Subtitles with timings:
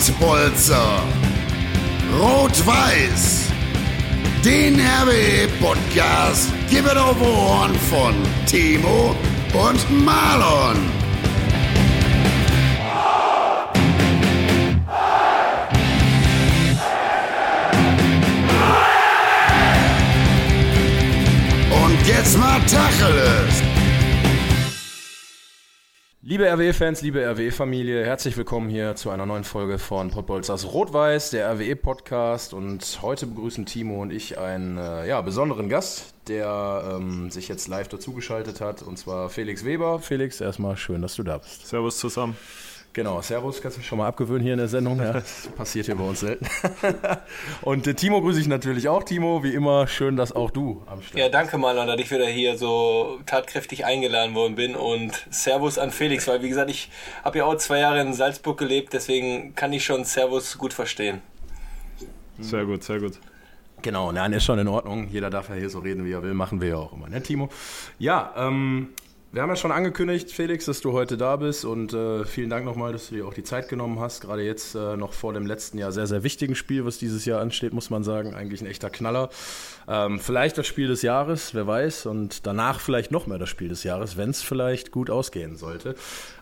[0.00, 1.02] Pottbolzer.
[2.18, 3.50] Rot-Weiß.
[4.42, 8.14] Den RWE-Podcast gibt es auf Ohren von
[8.46, 9.14] Timo
[9.52, 10.78] und Marlon.
[21.70, 23.59] Und jetzt mal Tacheles.
[26.30, 31.52] Liebe RWE-Fans, liebe RWE-Familie, herzlich willkommen hier zu einer neuen Folge von Pottbolzers Rot-Weiß, der
[31.54, 32.54] RWE-Podcast.
[32.54, 37.66] Und heute begrüßen Timo und ich einen äh, ja, besonderen Gast, der ähm, sich jetzt
[37.66, 39.98] live dazugeschaltet hat, und zwar Felix Weber.
[39.98, 41.66] Felix, erstmal schön, dass du da bist.
[41.66, 42.36] Servus zusammen.
[42.92, 44.98] Genau, Servus, kannst du mich schon mal abgewöhnen hier in der Sendung.
[44.98, 46.44] Ja, das passiert hier bei uns selten.
[47.62, 49.04] und äh, Timo grüße ich natürlich auch.
[49.04, 52.26] Timo, wie immer, schön, dass auch du am Start Ja, danke Marlon, dass ich wieder
[52.26, 56.90] hier so tatkräftig eingeladen worden bin und Servus an Felix, weil wie gesagt, ich
[57.22, 61.22] habe ja auch zwei Jahre in Salzburg gelebt, deswegen kann ich schon Servus gut verstehen.
[62.40, 63.20] Sehr gut, sehr gut.
[63.82, 65.08] Genau, nein, ist schon in Ordnung.
[65.10, 66.34] Jeder darf ja hier so reden, wie er will.
[66.34, 67.50] Machen wir ja auch immer, ne, Timo?
[67.98, 68.90] Ja, ähm,
[69.32, 72.64] wir haben ja schon angekündigt, Felix, dass du heute da bist und äh, vielen Dank
[72.64, 74.22] nochmal, dass du dir auch die Zeit genommen hast.
[74.22, 77.40] Gerade jetzt äh, noch vor dem letzten Jahr sehr, sehr wichtigen Spiel, was dieses Jahr
[77.40, 78.34] ansteht, muss man sagen.
[78.34, 79.30] Eigentlich ein echter Knaller.
[79.86, 82.06] Ähm, vielleicht das Spiel des Jahres, wer weiß.
[82.06, 85.94] Und danach vielleicht noch mehr das Spiel des Jahres, wenn es vielleicht gut ausgehen sollte.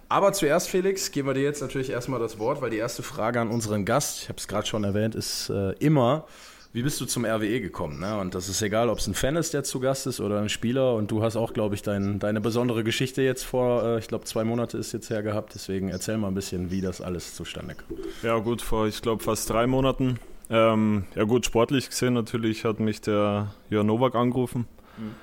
[0.08, 3.38] Aber zuerst, Felix, geben wir dir jetzt natürlich erstmal das Wort, weil die erste Frage
[3.38, 6.24] an unseren Gast, ich habe es gerade schon erwähnt, ist äh, immer,
[6.72, 7.98] wie bist du zum RWE gekommen?
[7.98, 8.18] Ne?
[8.18, 10.48] Und das ist egal, ob es ein Fan ist, der zu Gast ist oder ein
[10.48, 10.94] Spieler.
[10.94, 14.24] Und du hast auch, glaube ich, dein, deine besondere Geschichte jetzt vor, äh, ich glaube,
[14.24, 15.54] zwei Monate ist jetzt her gehabt.
[15.54, 17.96] Deswegen erzähl mal ein bisschen, wie das alles zustande kam.
[18.22, 20.18] Ja, gut, vor, ich glaube, fast drei Monaten.
[20.50, 24.66] Ähm, ja, gut, sportlich gesehen natürlich hat mich der Jörn Nowak angerufen.
[24.98, 25.14] Mhm.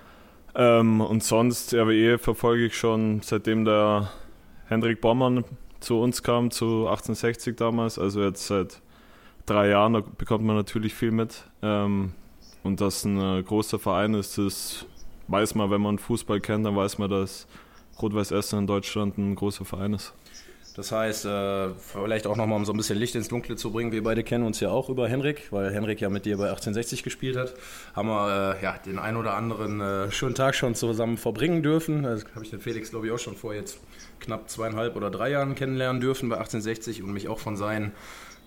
[0.55, 4.11] Ähm, und sonst, RWE verfolge ich schon seitdem der
[4.67, 5.43] Hendrik Baumann
[5.79, 7.99] zu uns kam, zu 1860 damals.
[7.99, 8.81] Also jetzt seit
[9.45, 11.43] drei Jahren, da bekommt man natürlich viel mit.
[11.61, 12.13] Ähm,
[12.63, 14.85] und dass ein äh, großer Verein ist, das
[15.27, 17.47] weiß man, wenn man Fußball kennt, dann weiß man, dass
[18.01, 20.13] Rot-Weiß Essen in Deutschland ein großer Verein ist.
[20.75, 23.93] Das heißt, äh, vielleicht auch nochmal, um so ein bisschen Licht ins Dunkle zu bringen,
[23.93, 27.01] wir beide kennen uns ja auch über Henrik, weil Henrik ja mit dir bei 1860
[27.01, 27.53] gespielt hat.
[27.95, 32.03] Haben wir äh, ja, den ein oder anderen schönen Tag schon zusammen verbringen dürfen.
[32.03, 33.79] Das habe ich den Felix, glaube ich, auch schon vor jetzt
[34.19, 37.93] knapp zweieinhalb oder drei Jahren kennenlernen dürfen bei 1860 und mich auch von seinen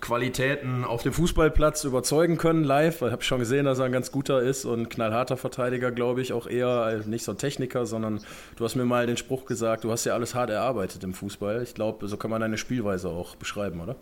[0.01, 3.01] Qualitäten auf dem Fußballplatz überzeugen können live.
[3.01, 6.33] Ich habe schon gesehen, dass er ein ganz guter ist und knallharter Verteidiger, glaube ich,
[6.33, 8.21] auch eher nicht so ein Techniker, sondern
[8.55, 11.63] du hast mir mal den Spruch gesagt, du hast ja alles hart erarbeitet im Fußball.
[11.63, 13.95] Ich glaube, so kann man deine Spielweise auch beschreiben, oder?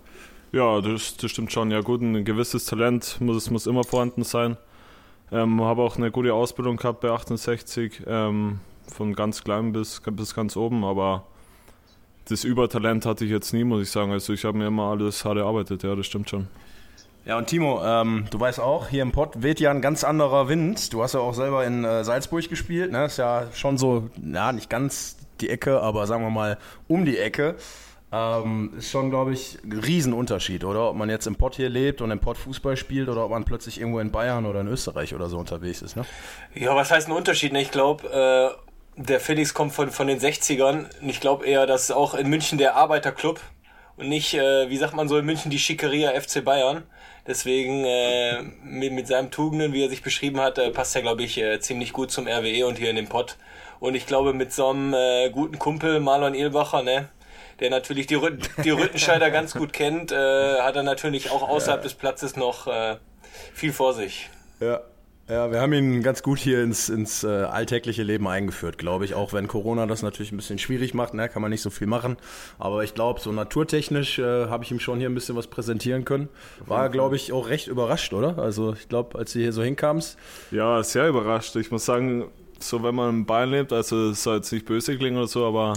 [0.51, 1.71] Ja, das, das stimmt schon.
[1.71, 4.57] Ja gut, ein gewisses Talent muss, muss immer vorhanden sein.
[5.31, 10.33] Ähm, habe auch eine gute Ausbildung gehabt bei 68, ähm, von ganz klein bis, bis
[10.33, 11.25] ganz oben, aber
[12.29, 14.11] das Übertalent hatte ich jetzt nie, muss ich sagen.
[14.11, 16.47] Also ich habe mir immer alles hart erarbeitet, ja, das stimmt schon.
[17.25, 20.47] Ja, und Timo, ähm, du weißt auch, hier im Pott weht ja ein ganz anderer
[20.47, 20.93] Wind.
[20.93, 23.05] Du hast ja auch selber in äh, Salzburg gespielt, ne?
[23.05, 27.17] Ist ja schon so, ja, nicht ganz die Ecke, aber sagen wir mal um die
[27.17, 27.55] Ecke.
[28.09, 30.89] Ähm, ist schon, glaube ich, ein Riesenunterschied, oder?
[30.89, 33.43] Ob man jetzt im Pott hier lebt und im Pott Fußball spielt oder ob man
[33.43, 36.05] plötzlich irgendwo in Bayern oder in Österreich oder so unterwegs ist, ne?
[36.55, 37.51] Ja, was heißt ein Unterschied?
[37.51, 37.61] Ne?
[37.61, 38.66] Ich glaube, äh,
[38.97, 42.57] der Felix kommt von, von den 60ern und ich glaube eher, dass auch in München
[42.57, 43.39] der Arbeiterclub
[43.95, 46.83] und nicht, äh, wie sagt man so in München, die Schickeria FC Bayern.
[47.25, 51.23] Deswegen äh, mit, mit seinem Tugenden, wie er sich beschrieben hat, äh, passt er, glaube
[51.23, 53.37] ich, äh, ziemlich gut zum RWE und hier in den Pott.
[53.79, 57.09] Und ich glaube, mit so einem äh, guten Kumpel, Marlon Ehlbacher, ne,
[57.59, 58.19] der natürlich die,
[58.63, 61.83] die Rüttenscheider ganz gut kennt, äh, hat er natürlich auch außerhalb ja.
[61.83, 62.95] des Platzes noch äh,
[63.53, 64.29] viel vor sich.
[64.59, 64.81] Ja,
[65.29, 69.13] ja, wir haben ihn ganz gut hier ins, ins äh, alltägliche Leben eingeführt, glaube ich.
[69.13, 71.87] Auch wenn Corona das natürlich ein bisschen schwierig macht, ne, kann man nicht so viel
[71.87, 72.15] machen.
[72.59, 76.05] Aber ich glaube, so naturtechnisch äh, habe ich ihm schon hier ein bisschen was präsentieren
[76.05, 76.29] können.
[76.65, 78.37] War, glaube ich, auch recht überrascht, oder?
[78.37, 80.17] Also ich glaube, als du hier so hinkamst.
[80.51, 81.55] Ja, sehr überrascht.
[81.57, 82.25] Ich muss sagen,
[82.59, 85.45] so wenn man in Bayern lebt, also es soll jetzt nicht böse klingen oder so,
[85.45, 85.73] aber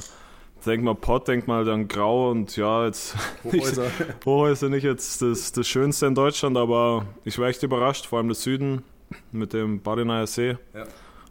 [0.64, 5.22] denk mal Pott, denk mal dann Grau und ja, jetzt Hochhäuser, nicht, Hochhäuser nicht jetzt
[5.22, 8.84] das, das Schönste in Deutschland, aber ich war echt überrascht, vor allem der Süden
[9.32, 10.84] mit dem Badenayer See ja.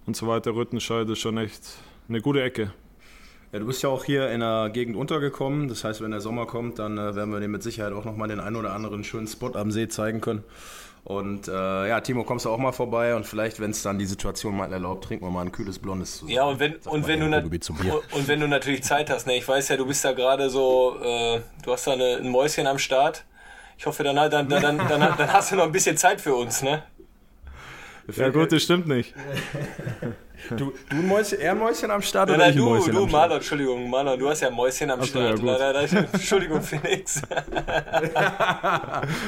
[0.05, 1.63] und so weiter, Rüttenscheid ist schon echt
[2.07, 2.71] eine gute Ecke.
[3.51, 5.69] Ja, du bist ja auch hier in der Gegend untergekommen.
[5.69, 8.27] Das heißt, wenn der Sommer kommt, dann äh, werden wir dir mit Sicherheit auch nochmal
[8.27, 10.43] den einen oder anderen schönen Spot am See zeigen können.
[11.03, 14.05] Und äh, ja, Timo, kommst du auch mal vorbei und vielleicht, wenn es dann die
[14.05, 16.31] Situation mal erlaubt, trinken wir mal ein kühles Blondes zusammen.
[16.31, 17.25] Ja, und wenn, und wenn, du,
[18.11, 19.35] und wenn du natürlich Zeit hast, ne?
[19.35, 22.67] ich weiß ja, du bist da gerade so, äh, du hast da eine, ein Mäuschen
[22.67, 23.25] am Start.
[23.77, 26.35] Ich hoffe, dann, dann, dann, dann, dann, dann hast du noch ein bisschen Zeit für
[26.35, 26.83] uns, ne?
[28.15, 29.13] Ja gut, das stimmt nicht.
[30.49, 33.05] Du, du ein Mäuschen, eher ein Mäuschen am Start Nein, oder nein, du, Mäuschen du?
[33.05, 35.35] Marlon, Entschuldigung, Marlon, du hast ja ein Mäuschen am Ach ja, Start.
[35.35, 35.45] gut.
[35.45, 37.21] Nein, nein, nein, Entschuldigung, Felix.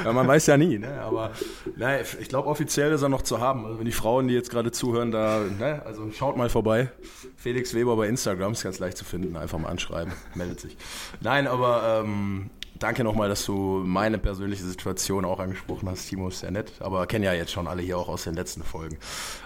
[0.04, 1.00] Ja, man weiß ja nie, ne?
[1.00, 1.32] aber
[1.76, 3.66] nein, ich glaube offiziell ist er noch zu haben.
[3.66, 5.82] Also wenn die Frauen, die jetzt gerade zuhören, da, ne?
[5.84, 6.90] also schaut mal vorbei.
[7.36, 10.76] Felix Weber bei Instagram ist ganz leicht zu finden, einfach mal anschreiben, meldet sich.
[11.20, 12.50] Nein, aber ähm,
[12.82, 17.06] danke nochmal, dass du meine persönliche Situation auch angesprochen hast, Timo, ist sehr nett, aber
[17.06, 18.98] kennen ja jetzt schon alle hier auch aus den letzten Folgen.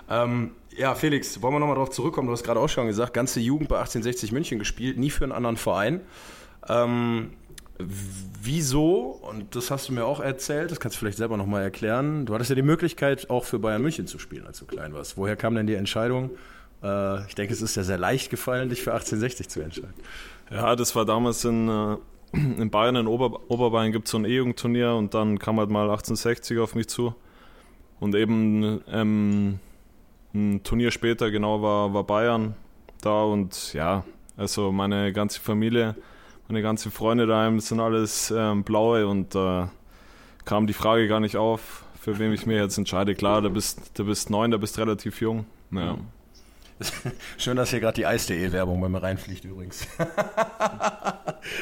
[0.08, 2.28] Ähm, ja, Felix, wollen wir nochmal drauf zurückkommen?
[2.28, 5.32] Du hast gerade auch schon gesagt, ganze Jugend bei 1860 München gespielt, nie für einen
[5.32, 6.00] anderen Verein.
[6.68, 7.30] Ähm,
[7.78, 12.24] Wieso, und das hast du mir auch erzählt, das kannst du vielleicht selber nochmal erklären,
[12.24, 15.18] du hattest ja die Möglichkeit, auch für Bayern München zu spielen, als du klein warst.
[15.18, 16.30] Woher kam denn die Entscheidung?
[16.82, 19.94] Äh, ich denke, es ist ja sehr leicht gefallen, dich für 1860 zu entscheiden.
[20.50, 21.96] Ja, das war damals in, äh,
[22.58, 25.90] in Bayern, in Ober, Oberbayern gibt es so ein E-Jugendturnier und dann kam halt mal
[25.90, 27.14] 1860 auf mich zu.
[27.98, 29.58] Und eben ähm,
[30.34, 32.54] ein Turnier später, genau, war, war Bayern
[33.00, 34.04] da und ja,
[34.36, 35.94] also meine ganze Familie,
[36.48, 39.70] meine ganzen Freunde daheim sind alles ähm, blaue und da
[40.44, 43.14] kam die Frage gar nicht auf, für wen ich mir jetzt entscheide.
[43.14, 45.46] Klar, du bist, du bist neun, du bist relativ jung.
[45.70, 45.96] Ja.
[47.38, 49.86] Schön, dass hier gerade die Eis.de-Werbung bei mir reinfliegt übrigens.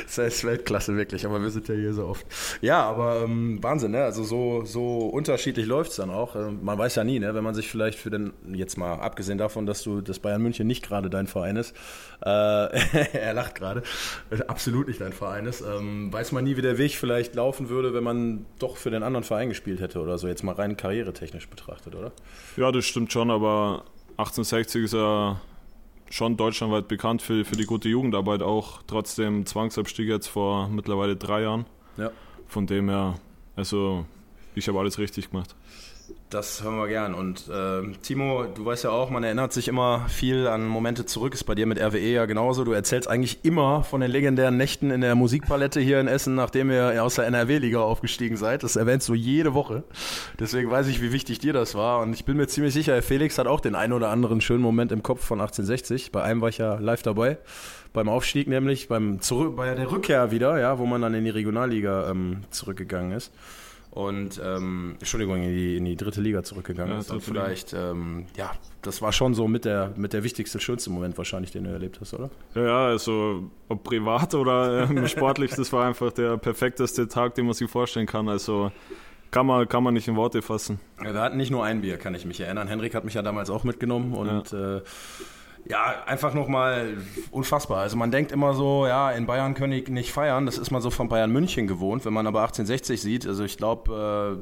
[0.04, 2.26] das heißt Weltklasse wirklich, aber wir sind ja hier so oft.
[2.60, 4.02] Ja, aber ähm, Wahnsinn, ne?
[4.02, 6.34] Also so, so unterschiedlich läuft es dann auch.
[6.34, 7.34] Ähm, man weiß ja nie, ne?
[7.34, 10.66] Wenn man sich vielleicht für den, jetzt mal abgesehen davon, dass du, dass Bayern München
[10.66, 11.76] nicht gerade dein Verein ist,
[12.24, 12.28] äh,
[13.12, 13.84] er lacht gerade,
[14.48, 17.94] absolut nicht dein Verein ist, ähm, weiß man nie, wie der Weg vielleicht laufen würde,
[17.94, 21.48] wenn man doch für den anderen Verein gespielt hätte oder so, jetzt mal rein karrieretechnisch
[21.48, 22.10] betrachtet, oder?
[22.56, 23.84] Ja, das stimmt schon, aber
[24.16, 25.40] 1860 ist ja
[26.10, 31.42] schon deutschlandweit bekannt für, für die gute Jugendarbeit, auch trotzdem Zwangsabstieg jetzt vor mittlerweile drei
[31.42, 31.66] Jahren.
[31.96, 32.10] Ja.
[32.46, 33.14] Von dem her,
[33.56, 34.06] also
[34.54, 35.56] ich habe alles richtig gemacht.
[36.34, 37.14] Das hören wir gern.
[37.14, 41.32] Und äh, Timo, du weißt ja auch, man erinnert sich immer viel an Momente zurück.
[41.32, 42.64] Ist bei dir mit RWE ja genauso.
[42.64, 46.72] Du erzählst eigentlich immer von den legendären Nächten in der Musikpalette hier in Essen, nachdem
[46.72, 48.64] ihr aus der NRW-Liga aufgestiegen seid.
[48.64, 49.84] Das erwähnst du jede Woche.
[50.40, 52.00] Deswegen weiß ich, wie wichtig dir das war.
[52.00, 54.90] Und ich bin mir ziemlich sicher, Felix hat auch den einen oder anderen schönen Moment
[54.90, 56.10] im Kopf von 1860.
[56.10, 57.38] Bei einem war ich ja live dabei.
[57.92, 61.30] Beim Aufstieg nämlich, beim Zurück, bei der Rückkehr wieder, ja, wo man dann in die
[61.30, 63.30] Regionalliga ähm, zurückgegangen ist
[63.94, 67.12] und ähm, Entschuldigung, in die, in die dritte Liga zurückgegangen Ja, ist.
[67.12, 68.50] Und vielleicht, ähm, ja,
[68.82, 72.00] das war schon so mit der, mit der wichtigste, schönste Moment wahrscheinlich, den du erlebt
[72.00, 72.28] hast, oder?
[72.56, 77.46] Ja, ja, also ob privat oder ähm, sportlich, das war einfach der perfekteste Tag, den
[77.46, 78.28] man sich vorstellen kann.
[78.28, 78.72] Also
[79.30, 80.80] kann man, kann man nicht in Worte fassen.
[80.98, 82.66] Ja, wir hatten nicht nur ein Bier, kann ich mich erinnern.
[82.66, 84.82] Henrik hat mich ja damals auch mitgenommen und ja, äh,
[85.66, 86.98] ja einfach nochmal
[87.30, 87.78] unfassbar.
[87.78, 90.46] Also man denkt immer so, ja, in Bayern können die nicht feiern.
[90.46, 92.04] Das ist man so von Bayern München gewohnt.
[92.04, 94.38] Wenn man aber 1860 sieht, also ich glaube,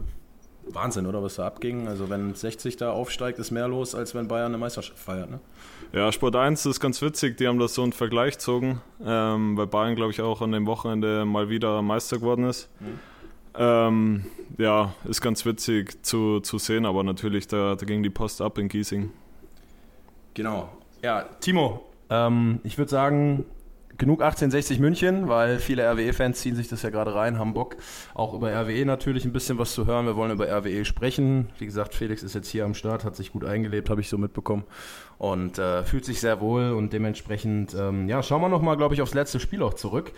[0.69, 1.89] äh, Wahnsinn, oder was da abging.
[1.89, 5.41] Also wenn 60 da aufsteigt, ist mehr los, als wenn Bayern eine Meisterschaft feiert, ne?
[5.93, 9.67] Ja, Sport 1 ist ganz witzig, die haben das so einen Vergleich gezogen, ähm, weil
[9.67, 12.71] Bayern, glaube ich, auch an dem Wochenende mal wieder Meister geworden ist.
[13.55, 14.25] Ähm,
[14.57, 18.57] ja, ist ganz witzig zu, zu sehen, aber natürlich, da, da ging die Post ab
[18.57, 19.11] in Giesing.
[20.33, 20.71] Genau.
[21.03, 23.45] Ja, Timo, ähm, ich würde sagen,
[23.99, 27.77] genug 1860 München, weil viele RWE-Fans ziehen sich das ja gerade rein, haben Bock,
[28.15, 30.07] auch über RWE natürlich ein bisschen was zu hören.
[30.07, 31.51] Wir wollen über RWE sprechen.
[31.59, 34.17] Wie gesagt, Felix ist jetzt hier am Start, hat sich gut eingelebt, habe ich so
[34.17, 34.63] mitbekommen
[35.19, 39.03] und äh, fühlt sich sehr wohl und dementsprechend, ähm, ja, schauen wir nochmal, glaube ich,
[39.03, 40.13] aufs letzte Spiel auch zurück.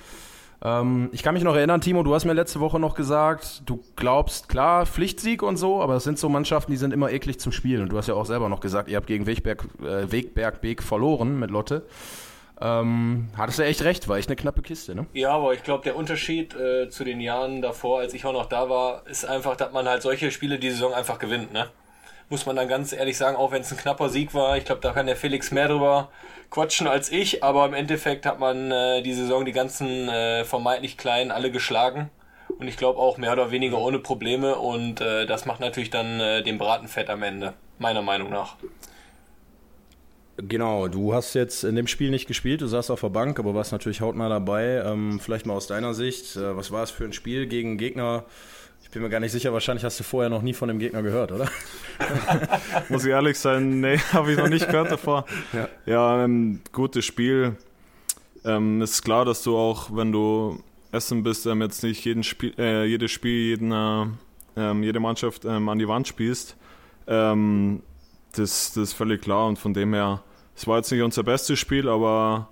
[0.64, 3.84] Ähm, ich kann mich noch erinnern, Timo, du hast mir letzte Woche noch gesagt, du
[3.96, 7.52] glaubst, klar, Pflichtsieg und so, aber es sind so Mannschaften, die sind immer eklig zum
[7.52, 7.82] Spielen.
[7.82, 10.82] Und du hast ja auch selber noch gesagt, ihr habt gegen Wegberg, äh, Wegberg Beek
[10.82, 11.86] verloren mit Lotte.
[12.60, 15.06] Ähm, hattest du echt recht, war echt eine knappe Kiste, ne?
[15.12, 18.46] Ja, aber ich glaube, der Unterschied äh, zu den Jahren davor, als ich auch noch
[18.46, 21.66] da war, ist einfach, dass man halt solche Spiele die Saison einfach gewinnt, ne?
[22.30, 24.80] Muss man dann ganz ehrlich sagen, auch wenn es ein knapper Sieg war, ich glaube,
[24.80, 26.10] da kann der Felix mehr drüber
[26.50, 30.96] quatschen als ich, aber im Endeffekt hat man äh, die Saison die ganzen äh, vermeintlich
[30.96, 32.10] Kleinen alle geschlagen.
[32.58, 36.20] Und ich glaube auch mehr oder weniger ohne Probleme und äh, das macht natürlich dann
[36.20, 38.56] äh, den Braten fett am Ende, meiner Meinung nach.
[40.36, 43.54] Genau, du hast jetzt in dem Spiel nicht gespielt, du saßt auf der Bank, aber
[43.54, 44.82] warst natürlich hautnah dabei.
[44.84, 48.24] Ähm, vielleicht mal aus deiner Sicht, äh, was war es für ein Spiel gegen Gegner?
[48.82, 51.02] Ich bin mir gar nicht sicher, wahrscheinlich hast du vorher noch nie von dem Gegner
[51.02, 51.48] gehört, oder?
[52.88, 55.24] Muss ich ehrlich sein, nee, habe ich noch nicht gehört davor.
[55.52, 55.68] Ja.
[55.86, 57.56] Ja, ähm, gutes Spiel.
[58.44, 62.54] Ähm, ist klar, dass du auch, wenn du Essen bist, ähm, jetzt nicht jeden Spiel,
[62.58, 66.56] äh, jedes Spiel, jeden, äh, jede Mannschaft ähm, an die Wand spielst.
[67.06, 67.82] Ähm,
[68.32, 70.22] das, das ist völlig klar und von dem her,
[70.56, 72.48] es war jetzt nicht unser bestes Spiel, aber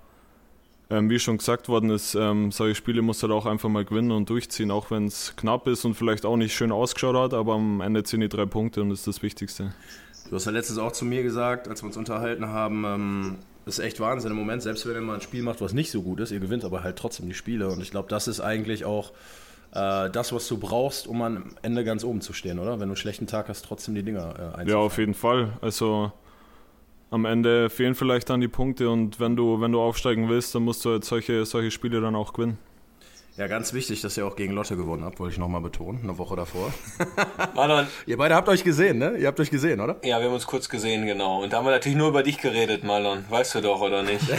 [0.89, 4.11] ähm, wie schon gesagt worden ist, ähm, solche Spiele muss halt auch einfach mal gewinnen
[4.11, 7.53] und durchziehen, auch wenn es knapp ist und vielleicht auch nicht schön ausgeschaut hat, aber
[7.53, 9.73] am Ende ziehen die drei Punkte und das ist das Wichtigste.
[10.29, 13.35] Du hast ja letztens auch zu mir gesagt, als wir uns unterhalten haben, ähm,
[13.65, 15.91] das ist echt Wahnsinn im Moment, selbst wenn ihr mal ein Spiel macht, was nicht
[15.91, 17.69] so gut ist, ihr gewinnt aber halt trotzdem die Spiele.
[17.69, 19.11] Und ich glaube, das ist eigentlich auch
[19.73, 22.73] äh, das, was du brauchst, um am Ende ganz oben zu stehen, oder?
[22.73, 24.67] Wenn du einen schlechten Tag hast, trotzdem die Dinger äh, einzufangen.
[24.67, 25.53] Ja, auf jeden Fall.
[25.61, 26.11] Also
[27.13, 30.63] am Ende fehlen vielleicht dann die Punkte und wenn du, wenn du aufsteigen willst, dann
[30.63, 32.57] musst du halt solche, solche Spiele dann auch gewinnen.
[33.35, 36.19] Ja, ganz wichtig, dass ihr auch gegen Lotte gewonnen habt, wollte ich nochmal betonen, eine
[36.19, 36.71] Woche davor.
[37.55, 39.17] Marlon, ihr beide habt euch gesehen, ne?
[39.17, 39.95] Ihr habt euch gesehen, oder?
[40.03, 41.41] ja, wir haben uns kurz gesehen, genau.
[41.41, 43.25] Und da haben wir natürlich nur über dich geredet, Marlon.
[43.27, 44.21] Weißt du doch, oder nicht?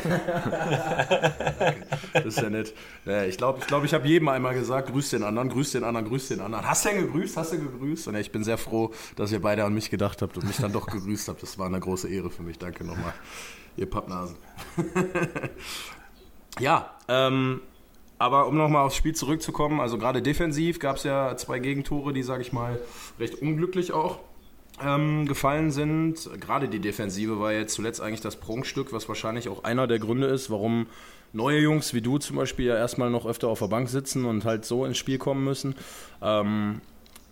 [2.12, 2.72] Das ist ja nett.
[3.04, 5.82] Ja, ich glaube, ich, glaub, ich habe jedem einmal gesagt, grüß den anderen, grüß den
[5.82, 6.66] anderen, grüß den anderen.
[6.66, 7.36] Hast du denn gegrüßt?
[7.36, 8.06] Hast du gegrüßt?
[8.06, 10.58] Und ja, ich bin sehr froh, dass ihr beide an mich gedacht habt und mich
[10.58, 11.42] dann doch gegrüßt habt.
[11.42, 12.58] Das war eine große Ehre für mich.
[12.58, 13.12] Danke nochmal,
[13.76, 14.36] ihr Pappnasen.
[16.60, 17.60] ja, ähm,
[18.18, 22.22] aber um nochmal aufs Spiel zurückzukommen, also gerade defensiv gab es ja zwei Gegentore, die,
[22.22, 22.78] sage ich mal,
[23.18, 24.18] recht unglücklich auch
[24.82, 26.28] ähm, gefallen sind.
[26.40, 30.26] Gerade die Defensive war jetzt zuletzt eigentlich das Prunkstück, was wahrscheinlich auch einer der Gründe
[30.26, 30.86] ist, warum
[31.32, 34.44] neue Jungs wie du zum Beispiel ja erstmal noch öfter auf der Bank sitzen und
[34.44, 35.74] halt so ins Spiel kommen müssen.
[36.22, 36.80] Ähm,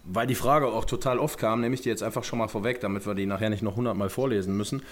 [0.05, 2.81] weil die Frage auch total oft kam, nehme ich die jetzt einfach schon mal vorweg,
[2.81, 4.83] damit wir die nachher nicht noch hundertmal vorlesen müssen.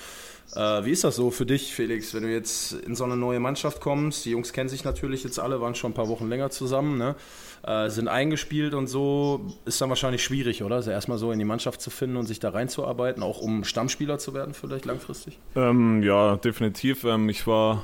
[0.55, 3.41] Äh, wie ist das so für dich, Felix, wenn du jetzt in so eine neue
[3.41, 4.25] Mannschaft kommst?
[4.25, 7.15] Die Jungs kennen sich natürlich jetzt alle, waren schon ein paar Wochen länger zusammen, ne?
[7.63, 9.53] äh, sind eingespielt und so.
[9.65, 10.77] Ist dann wahrscheinlich schwierig, oder?
[10.77, 14.19] Also erstmal so in die Mannschaft zu finden und sich da reinzuarbeiten, auch um Stammspieler
[14.19, 15.39] zu werden, vielleicht langfristig?
[15.55, 17.05] Ähm, ja, definitiv.
[17.05, 17.83] Ähm, ich war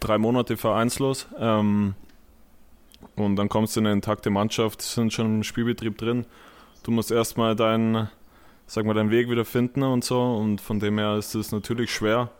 [0.00, 1.26] drei Monate vereinslos.
[1.38, 1.94] Ähm,
[3.16, 6.26] und dann kommst du in eine intakte Mannschaft, sind schon im Spielbetrieb drin.
[6.82, 8.08] Du musst erstmal deinen,
[8.66, 10.20] sag mal, deinen Weg wieder finden und so.
[10.20, 12.30] Und von dem her ist es natürlich schwer.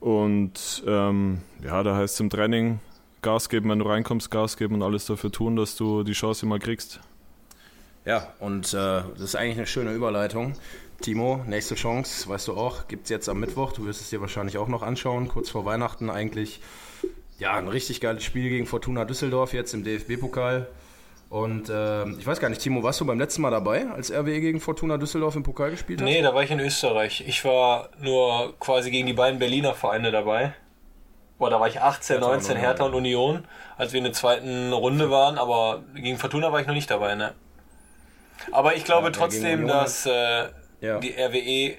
[0.00, 2.80] Und ähm, ja, da heißt es im Training
[3.22, 6.46] Gas geben, wenn du reinkommst, Gas geben und alles dafür tun, dass du die Chance
[6.46, 7.00] immer kriegst.
[8.06, 10.54] Ja, und äh, das ist eigentlich eine schöne Überleitung.
[11.02, 13.72] Timo, nächste Chance, weißt du auch, gibt es jetzt am Mittwoch.
[13.72, 16.60] Du wirst es dir wahrscheinlich auch noch anschauen, kurz vor Weihnachten eigentlich.
[17.40, 20.68] Ja, ein richtig geiles Spiel gegen Fortuna Düsseldorf jetzt im DFB-Pokal.
[21.30, 24.40] Und äh, ich weiß gar nicht, Timo, warst du beim letzten Mal dabei, als RWE
[24.40, 26.04] gegen Fortuna Düsseldorf im Pokal gespielt hat?
[26.04, 27.24] Nee, da war ich in Österreich.
[27.26, 30.52] Ich war nur quasi gegen die beiden Berliner Vereine dabei.
[31.38, 32.66] Boah, da war ich 18, Hertha und 19, Union.
[32.66, 33.44] Hertha und Union,
[33.78, 37.14] als wir in der zweiten Runde waren, aber gegen Fortuna war ich noch nicht dabei,
[37.14, 37.32] ne?
[38.52, 40.48] Aber ich glaube Ja, trotzdem, dass äh,
[40.80, 40.98] Ja.
[40.98, 41.78] die RWE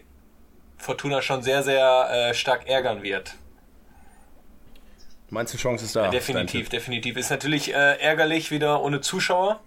[0.78, 3.36] Fortuna schon sehr, sehr äh, stark ärgern wird.
[5.32, 6.10] Meinst du, Chance ist da?
[6.10, 7.18] definitiv, definitiv.
[7.18, 9.62] Ist natürlich äh, ärgerlich wieder ohne Zuschauer.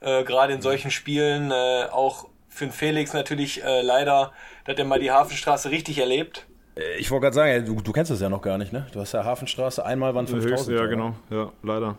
[0.00, 4.32] Äh, Gerade in solchen Spielen äh, auch für den Felix natürlich äh, leider,
[4.64, 6.46] da hat er mal die Hafenstraße richtig erlebt.
[6.76, 8.86] Äh, Ich wollte gerade sagen, du, du kennst das ja noch gar nicht, ne?
[8.92, 10.78] Du hast ja Hafenstraße, einmal waren 5000.
[10.78, 11.14] Ja, genau.
[11.30, 11.96] Ja, leider.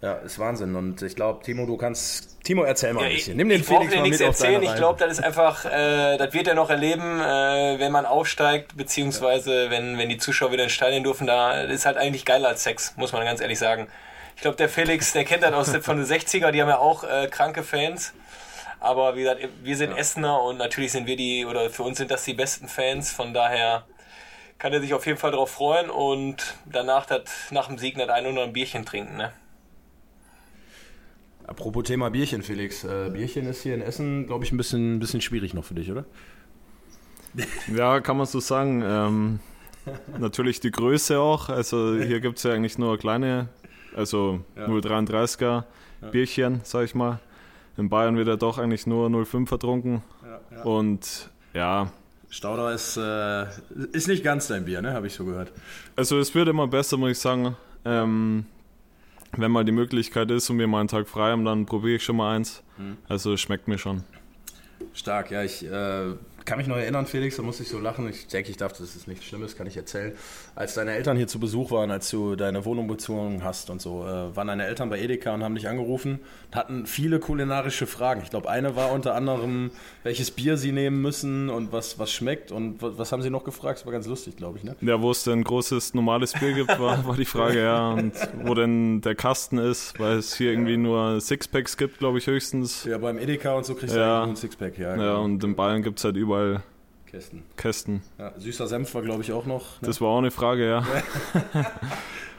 [0.00, 0.76] Ja, ist Wahnsinn.
[0.76, 2.42] Und ich glaube, Timo, du kannst.
[2.44, 3.32] Timo, erzähl mal ein Ja, bisschen.
[3.32, 4.54] ich Nimm den ich Felix dir mal nichts mit auf erzählen.
[4.60, 8.06] deine Ich glaube, das ist einfach, äh, das wird er noch erleben, äh, wenn man
[8.06, 11.26] aufsteigt, beziehungsweise wenn, wenn die Zuschauer wieder ins Stadion dürfen.
[11.26, 13.88] Da ist halt eigentlich geiler als Sex, muss man ganz ehrlich sagen.
[14.36, 16.78] Ich glaube, der Felix, der kennt das aus der- von den 60er, die haben ja
[16.78, 18.14] auch äh, kranke Fans.
[18.80, 22.12] Aber wie gesagt, wir sind Essener und natürlich sind wir die, oder für uns sind
[22.12, 23.10] das die besten Fans.
[23.10, 23.84] Von daher
[24.60, 26.36] kann er sich auf jeden Fall darauf freuen und
[26.66, 29.16] danach das, nach dem Sieg das ein oder ein Bierchen trinken.
[29.16, 29.32] Ne?
[31.48, 32.84] Apropos Thema Bierchen, Felix.
[32.84, 35.74] Äh, Bierchen ist hier in Essen, glaube ich, ein bisschen, ein bisschen schwierig noch für
[35.74, 36.04] dich, oder?
[37.74, 38.82] Ja, kann man so sagen.
[38.84, 39.40] Ähm,
[40.18, 41.48] natürlich die Größe auch.
[41.48, 43.48] Also hier gibt es ja eigentlich nur kleine,
[43.96, 45.64] also 0,33er
[46.12, 47.18] Bierchen, sag ich mal.
[47.78, 50.02] In Bayern wird ja doch eigentlich nur 0,5 vertrunken.
[50.64, 51.90] Und ja,
[52.28, 53.46] Stauder ist, äh,
[53.92, 54.92] ist nicht ganz dein Bier, ne?
[54.92, 55.50] Habe ich so gehört.
[55.96, 57.56] also es wird immer besser, muss ich sagen.
[57.86, 58.44] Ähm,
[59.40, 62.04] wenn mal die Möglichkeit ist und wir mal einen Tag frei haben, dann probiere ich
[62.04, 62.62] schon mal eins.
[63.08, 64.04] Also es schmeckt mir schon.
[64.94, 66.12] Stark, ja, ich äh,
[66.48, 68.08] kann mich noch erinnern, Felix, da musste ich so lachen.
[68.08, 70.12] Ich denke, ich dachte, das ist nichts Schlimmes, kann ich erzählen.
[70.54, 74.02] Als deine Eltern hier zu Besuch waren, als du deine Wohnung bezogen hast und so,
[74.04, 78.22] äh, waren deine Eltern bei Edeka und haben dich angerufen, hatten viele kulinarische Fragen.
[78.24, 79.70] Ich glaube, eine war unter anderem,
[80.04, 83.44] welches Bier sie nehmen müssen und was, was schmeckt und was, was haben sie noch
[83.44, 83.80] gefragt?
[83.80, 84.74] Das war ganz lustig, glaube ich, ne?
[84.80, 87.90] Ja, wo es denn großes normales Bier gibt, war, war die Frage, ja.
[87.90, 88.14] Und
[88.44, 92.84] wo denn der Kasten ist, weil es hier irgendwie nur Sixpacks gibt, glaube ich, höchstens.
[92.84, 94.22] Ja, beim Edeka und so kriegst du Ja.
[94.22, 94.88] eigentlich nur ein Sixpack, ja.
[94.88, 95.24] Ja, genau.
[95.24, 96.37] und in Bayern gibt es halt überall
[97.06, 97.42] Kästen.
[97.56, 98.02] Kästen.
[98.18, 99.80] Ja, süßer Senf war, glaube ich, auch noch.
[99.80, 99.86] Ne?
[99.86, 100.86] Das war auch eine Frage, ja.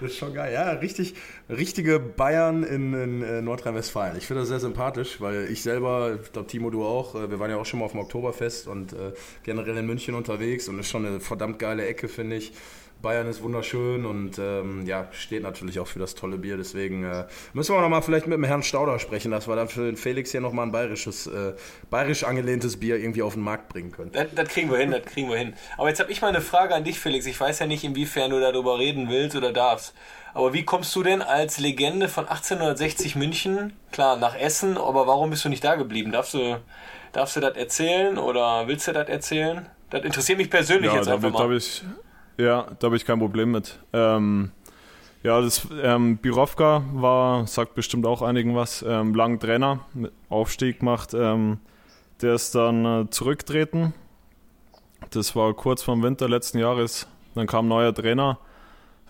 [0.01, 1.15] Das ist schon geil, ja, richtig,
[1.49, 4.17] richtige Bayern in, in äh, Nordrhein-Westfalen.
[4.17, 7.39] Ich finde das sehr sympathisch, weil ich selber, ich glaube Timo, du auch, äh, wir
[7.39, 9.11] waren ja auch schon mal auf dem Oktoberfest und äh,
[9.43, 12.53] generell in München unterwegs und das ist schon eine verdammt geile Ecke, finde ich.
[13.01, 16.57] Bayern ist wunderschön und ähm, ja, steht natürlich auch für das tolle Bier.
[16.57, 19.85] Deswegen äh, müssen wir nochmal vielleicht mit dem Herrn Stauder sprechen, dass wir dann für
[19.85, 21.53] den Felix hier nochmal ein bayerisches, äh,
[21.89, 24.11] bayerisch angelehntes Bier irgendwie auf den Markt bringen können.
[24.11, 25.53] Das, das kriegen wir hin, das kriegen wir hin.
[25.77, 27.25] Aber jetzt habe ich mal eine Frage an dich, Felix.
[27.25, 29.93] Ich weiß ja nicht, inwiefern du darüber reden willst oder darfst.
[30.33, 35.29] Aber wie kommst du denn als Legende von 1860 München, klar, nach Essen, aber warum
[35.29, 36.11] bist du nicht da geblieben?
[36.11, 36.61] Darfst du,
[37.13, 39.67] darfst du das erzählen oder willst du das erzählen?
[39.89, 41.61] Das interessiert mich persönlich Ja, jetzt einfach da habe mal.
[42.39, 43.79] Ja, da habe ich kein Problem mit.
[43.91, 44.51] Ähm,
[45.23, 49.81] ja, das ähm, Birovka war, sagt bestimmt auch einigen was, ähm, lang Trainer,
[50.29, 51.13] Aufstieg macht.
[51.13, 51.59] Ähm,
[52.21, 53.93] der ist dann äh, zurückgetreten.
[55.11, 57.07] Das war kurz vorm Winter letzten Jahres.
[57.35, 58.39] Dann kam ein neuer Trainer.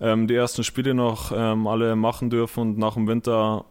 [0.02, 3.66] Ähm, die ersten Spiele noch ähm, alle machen dürfen und nach dem Winter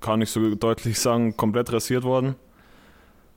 [0.00, 2.34] kann ich so deutlich sagen, komplett rasiert worden.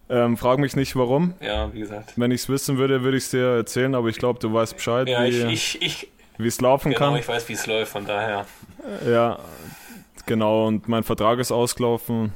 [0.09, 1.33] Ähm, frag mich nicht warum.
[1.39, 2.13] Ja, wie gesagt.
[2.15, 4.75] Wenn ich es wissen würde, würde ich es dir erzählen, aber ich glaube, du weißt
[4.75, 7.15] Bescheid, Ja, ich, wie ich, ich, wie es laufen genau, kann.
[7.17, 8.45] ich weiß, wie es läuft, von daher.
[9.07, 9.37] Ja,
[10.25, 10.67] genau.
[10.67, 12.33] Und mein Vertrag ist ausgelaufen.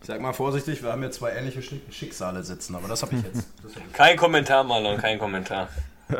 [0.00, 3.16] Ich sag mal vorsichtig, wir haben hier zwei ähnliche Schick- Schicksale sitzen, aber das habe
[3.16, 3.48] ich jetzt.
[3.62, 3.92] Das hab ich.
[3.92, 5.68] Kein Kommentar, Marlon, kein Kommentar.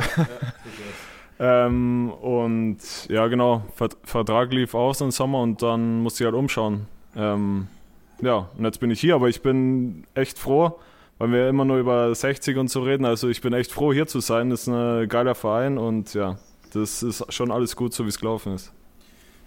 [1.42, 2.78] Ähm, und
[3.08, 3.62] ja, genau.
[3.74, 6.86] Vert Vertrag lief aus im Sommer und dann musste ich halt umschauen.
[7.16, 7.66] Ähm,
[8.22, 10.78] ja, und jetzt bin ich hier, aber ich bin echt froh,
[11.18, 13.04] weil wir immer nur über 60 und so reden.
[13.04, 14.50] Also ich bin echt froh, hier zu sein.
[14.50, 16.38] Das ist ein geiler Verein und ja,
[16.72, 18.72] das ist schon alles gut, so wie es gelaufen ist.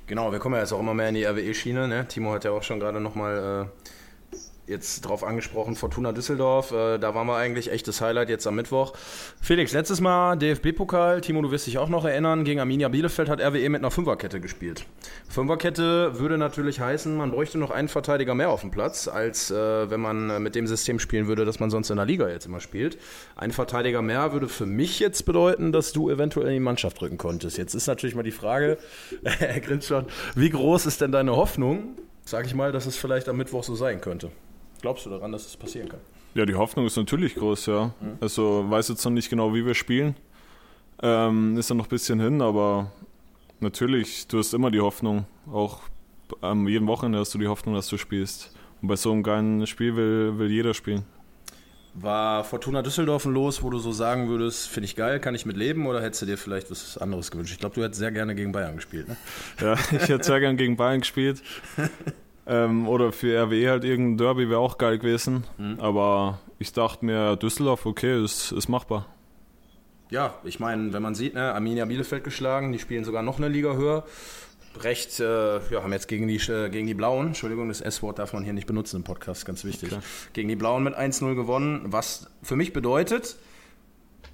[0.06, 1.88] Genau, wir kommen ja jetzt auch immer mehr in die RWE-Schiene.
[1.88, 2.08] Ne?
[2.08, 3.90] Timo hat ja auch schon gerade nochmal äh,
[4.68, 6.72] jetzt drauf angesprochen, Fortuna Düsseldorf.
[6.72, 8.94] Äh, da waren wir eigentlich echtes Highlight jetzt am Mittwoch.
[9.42, 11.22] Felix, letztes Mal DFB-Pokal.
[11.22, 12.44] Timo, du wirst dich auch noch erinnern.
[12.44, 14.86] Gegen Arminia Bielefeld hat RWE mit einer Fünferkette gespielt.
[15.30, 19.90] Fünferkette würde natürlich heißen, man bräuchte noch einen Verteidiger mehr auf dem Platz, als äh,
[19.90, 22.46] wenn man äh, mit dem System spielen würde, das man sonst in der Liga jetzt
[22.46, 22.98] immer spielt.
[23.36, 27.18] Ein Verteidiger mehr würde für mich jetzt bedeuten, dass du eventuell in die Mannschaft rücken
[27.18, 27.58] konntest.
[27.58, 28.78] Jetzt ist natürlich mal die Frage,
[29.24, 29.84] er grinst
[30.36, 33.76] wie groß ist denn deine Hoffnung, sag ich mal, dass es vielleicht am Mittwoch so
[33.76, 34.32] sein könnte?
[34.84, 36.02] Glaubst du daran, dass es passieren kann?
[36.36, 37.94] Ja, die Hoffnung ist natürlich groß, ja.
[38.20, 40.14] Also weiß jetzt noch nicht genau, wie wir spielen.
[41.02, 42.92] Ähm, ist ja noch ein bisschen hin, aber
[43.62, 45.26] natürlich, du hast immer die Hoffnung.
[45.50, 45.84] Auch
[46.42, 48.54] am jeden Wochenende hast du die Hoffnung, dass du spielst.
[48.82, 51.06] Und bei so einem geilen Spiel will, will jeder spielen.
[51.94, 55.46] War Fortuna Düsseldorf ein Los, wo du so sagen würdest, finde ich geil, kann ich
[55.46, 57.54] mit leben oder hättest du dir vielleicht was anderes gewünscht?
[57.54, 59.08] Ich glaube, du hättest sehr gerne gegen Bayern gespielt.
[59.08, 59.16] Ne?
[59.62, 61.42] Ja, ich hätte sehr gern gegen Bayern gespielt.
[62.48, 65.46] ähm, oder für RWE halt irgendein Derby wäre auch geil gewesen.
[65.80, 69.08] Aber ich dachte mir, Düsseldorf, okay, ist, ist machbar.
[70.10, 73.48] Ja, ich meine, wenn man sieht, ne, Arminia Bielefeld geschlagen, die spielen sogar noch eine
[73.48, 74.06] Liga höher.
[74.80, 78.34] Recht, äh, ja, haben jetzt gegen die, äh, gegen die Blauen, Entschuldigung, das S-Wort darf
[78.34, 79.90] man hier nicht benutzen im Podcast, ganz wichtig.
[79.90, 80.04] Klar.
[80.34, 83.38] Gegen die Blauen mit 1-0 gewonnen, was für mich bedeutet,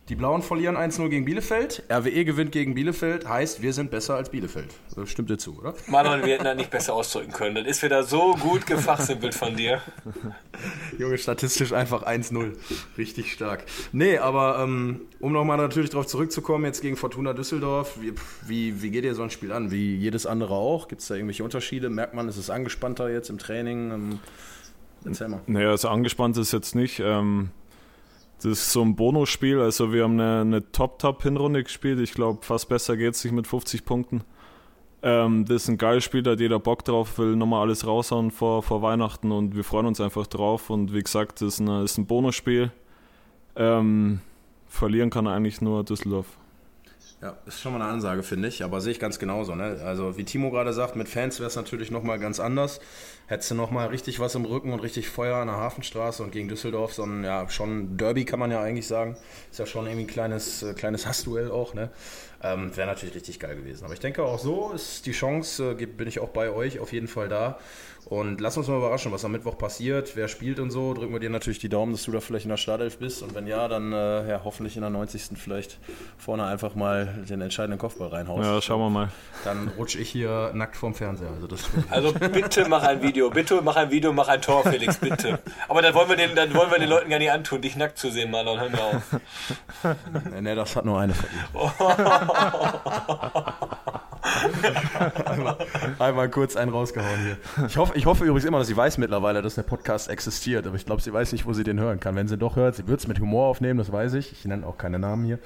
[0.09, 4.31] die Blauen verlieren 1-0 gegen Bielefeld, RWE gewinnt gegen Bielefeld, heißt, wir sind besser als
[4.31, 4.73] Bielefeld.
[4.95, 5.75] Das stimmt dir zu, oder?
[5.85, 7.53] Marlon, wir hätten das nicht besser ausdrücken können.
[7.53, 9.83] Das ist wieder so gut gefachsimpelt von dir.
[10.97, 12.53] Junge, statistisch einfach 1-0.
[12.97, 13.65] Richtig stark.
[13.91, 18.13] Nee, aber ähm, um nochmal natürlich darauf zurückzukommen, jetzt gegen Fortuna Düsseldorf, wie,
[18.47, 19.69] wie, wie geht ihr so ein Spiel an?
[19.69, 20.87] Wie jedes andere auch?
[20.87, 21.91] Gibt es da irgendwelche Unterschiede?
[21.91, 23.91] Merkt man, ist es angespannter jetzt im Training?
[23.91, 24.19] Ähm,
[25.05, 25.41] erzähl mal.
[25.45, 26.99] Naja, also angespannt ist jetzt nicht.
[26.99, 27.51] Ähm,
[28.41, 29.59] das ist so ein Bonusspiel.
[29.59, 31.99] Also wir haben eine, eine Top-Top-Hinrunde gespielt.
[31.99, 34.23] Ich glaube, fast besser geht es nicht mit 50 Punkten.
[35.01, 38.31] Ähm, das ist ein geiles Spiel, da hat jeder Bock drauf, will nochmal alles raushauen
[38.31, 40.69] vor, vor Weihnachten und wir freuen uns einfach drauf.
[40.69, 42.71] Und wie gesagt, das ist, eine, ist ein Bonusspiel.
[43.55, 44.19] Ähm,
[44.67, 46.37] verlieren kann eigentlich nur Düsseldorf.
[47.21, 49.53] Ja, ist schon mal eine Ansage, finde ich, aber sehe ich ganz genauso.
[49.53, 49.81] Ne?
[49.83, 52.79] Also wie Timo gerade sagt, mit Fans wäre es natürlich nochmal ganz anders.
[53.27, 56.47] Hättest du nochmal richtig was im Rücken und richtig Feuer an der Hafenstraße und gegen
[56.47, 59.17] Düsseldorf, so ein ja, schon Derby kann man ja eigentlich sagen.
[59.51, 61.89] Ist ja schon irgendwie ein kleines, äh, kleines Hassduell auch, ne?
[62.41, 63.83] Ähm, wäre natürlich richtig geil gewesen.
[63.83, 66.93] Aber ich denke auch so ist die Chance, äh, bin ich auch bei euch auf
[66.93, 67.59] jeden Fall da.
[68.05, 70.93] Und lass uns mal überraschen, was am Mittwoch passiert, wer spielt und so.
[70.93, 73.21] Drücken wir dir natürlich die Daumen, dass du da vielleicht in der Startelf bist.
[73.21, 75.37] Und wenn ja, dann äh, ja, hoffentlich in der 90.
[75.37, 75.77] vielleicht
[76.17, 78.43] vorne einfach mal den entscheidenden Kopfball reinhaust.
[78.43, 79.09] Ja, schauen wir mal.
[79.43, 81.29] Dann rutsche ich hier nackt vorm Fernseher.
[81.35, 84.97] Also das Also bitte mach ein Video, bitte mach ein Video, mach ein Tor, Felix,
[84.97, 85.39] bitte.
[85.67, 87.97] Aber dann wollen wir den, dann wollen wir den Leuten gar nicht antun, dich nackt
[87.97, 89.03] zu sehen, Marlon, hör mir auf.
[90.31, 91.45] nee, nee, das hat nur eine verdient.
[95.25, 95.57] einmal,
[95.97, 97.37] einmal kurz einen rausgehauen hier.
[97.67, 100.67] Ich hoffe, ich hoffe übrigens immer, dass sie weiß mittlerweile, dass der Podcast existiert.
[100.67, 102.15] Aber ich glaube, sie weiß nicht, wo sie den hören kann.
[102.15, 104.31] Wenn sie doch hört, sie wird es mit Humor aufnehmen, das weiß ich.
[104.31, 105.39] Ich nenne auch keine Namen hier.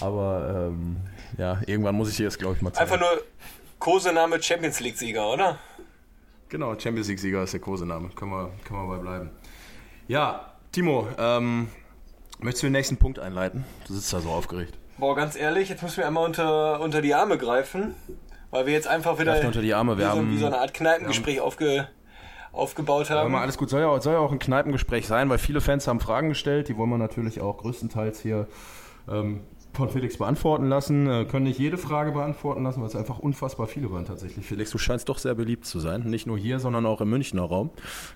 [0.00, 0.96] Aber ähm,
[1.38, 2.90] ja, irgendwann muss ich ihr das, glaube ich, mal zeigen.
[2.90, 3.22] Einfach nur
[3.78, 5.58] Kosename Champions League-Sieger, oder?
[6.48, 8.08] Genau, Champions League-Sieger ist der Kosename.
[8.10, 9.30] Können wir, können wir bei bleiben.
[10.08, 11.68] Ja, Timo, ähm,
[12.40, 13.64] möchtest du den nächsten Punkt einleiten?
[13.86, 14.78] Du sitzt da so aufgeregt.
[14.98, 17.94] Boah, ganz ehrlich, jetzt müssen wir einmal unter, unter die Arme greifen,
[18.50, 20.58] weil wir jetzt einfach wieder unter die Arme, wir wie, so, haben- wie so eine
[20.58, 21.88] Art Kneipengespräch aufge,
[22.52, 23.32] aufgebaut Aber haben.
[23.32, 25.88] mal alles gut, soll ja, auch- soll ja auch ein Kneipengespräch sein, weil viele Fans
[25.88, 28.46] haben Fragen gestellt, die wollen wir natürlich auch größtenteils hier
[29.10, 29.40] ähm,
[29.72, 31.06] von Felix beantworten lassen.
[31.08, 34.46] Äh, können nicht jede Frage beantworten lassen, weil es einfach unfassbar viele waren tatsächlich.
[34.46, 37.42] Felix, du scheinst doch sehr beliebt zu sein, nicht nur hier, sondern auch im Münchner
[37.42, 37.70] Raum.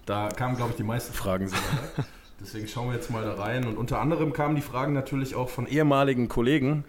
[0.04, 1.62] Da kamen, glaube ich, die meisten Fragen sogar.
[2.40, 3.66] Deswegen schauen wir jetzt mal da rein.
[3.66, 6.84] Und unter anderem kamen die Fragen natürlich auch von ehemaligen Kollegen.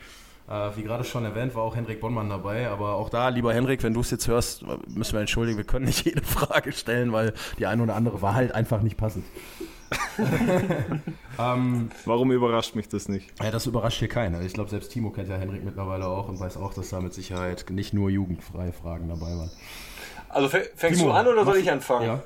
[0.50, 2.70] Äh, wie gerade schon erwähnt, war auch Henrik Bonnmann dabei.
[2.70, 5.86] Aber auch da, lieber Henrik, wenn du es jetzt hörst, müssen wir entschuldigen, wir können
[5.86, 9.26] nicht jede Frage stellen, weil die eine oder andere war halt einfach nicht passend.
[11.40, 13.32] ähm, Warum überrascht mich das nicht?
[13.42, 14.42] ja, das überrascht hier keiner.
[14.42, 17.14] Ich glaube, selbst Timo kennt ja Henrik mittlerweile auch und weiß auch, dass da mit
[17.14, 19.52] Sicherheit nicht nur jugendfreie Fragen dabei waren.
[20.30, 22.06] Also fäng- fängst Timo, du an oder soll ich anfangen?
[22.08, 22.24] Ja.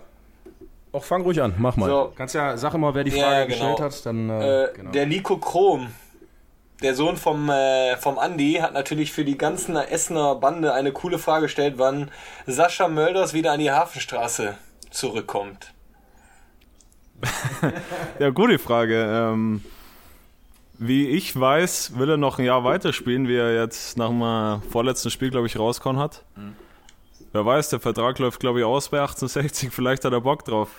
[0.93, 1.87] Auch fang ruhig an, mach mal.
[1.89, 2.13] So.
[2.15, 3.75] Kannst ja, sag immer, wer die Frage ja, genau.
[3.75, 4.29] gestellt hat, dann.
[4.29, 4.91] Äh, Äh, genau.
[4.91, 5.87] Der Nico Krom,
[6.81, 11.17] der Sohn vom, äh, vom Andi, hat natürlich für die ganzen Essener Bande eine coole
[11.19, 12.11] Frage gestellt, wann
[12.47, 14.55] Sascha Mölders wieder an die Hafenstraße
[14.89, 15.73] zurückkommt.
[18.19, 19.31] Ja, gute Frage.
[19.33, 19.63] Ähm,
[20.77, 24.59] wie ich weiß, will er noch ein Jahr weiterspielen, wie er jetzt nach dem äh,
[24.71, 26.23] vorletzten Spiel, glaube ich, rausgehauen hat.
[27.33, 29.71] Wer weiß, der Vertrag läuft, glaube ich, aus bei 1860.
[29.71, 30.69] Vielleicht hat er Bock drauf.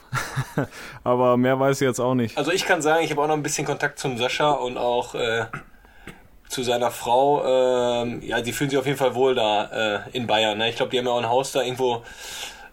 [1.05, 2.37] Aber mehr weiß ich jetzt auch nicht.
[2.37, 5.15] Also ich kann sagen, ich habe auch noch ein bisschen Kontakt zum Sascha und auch
[5.15, 5.47] äh,
[6.49, 8.03] zu seiner Frau.
[8.03, 10.59] Ähm, ja, sie fühlen sich auf jeden Fall wohl da äh, in Bayern.
[10.59, 10.69] Ne?
[10.69, 12.03] Ich glaube, die haben ja auch ein Haus da irgendwo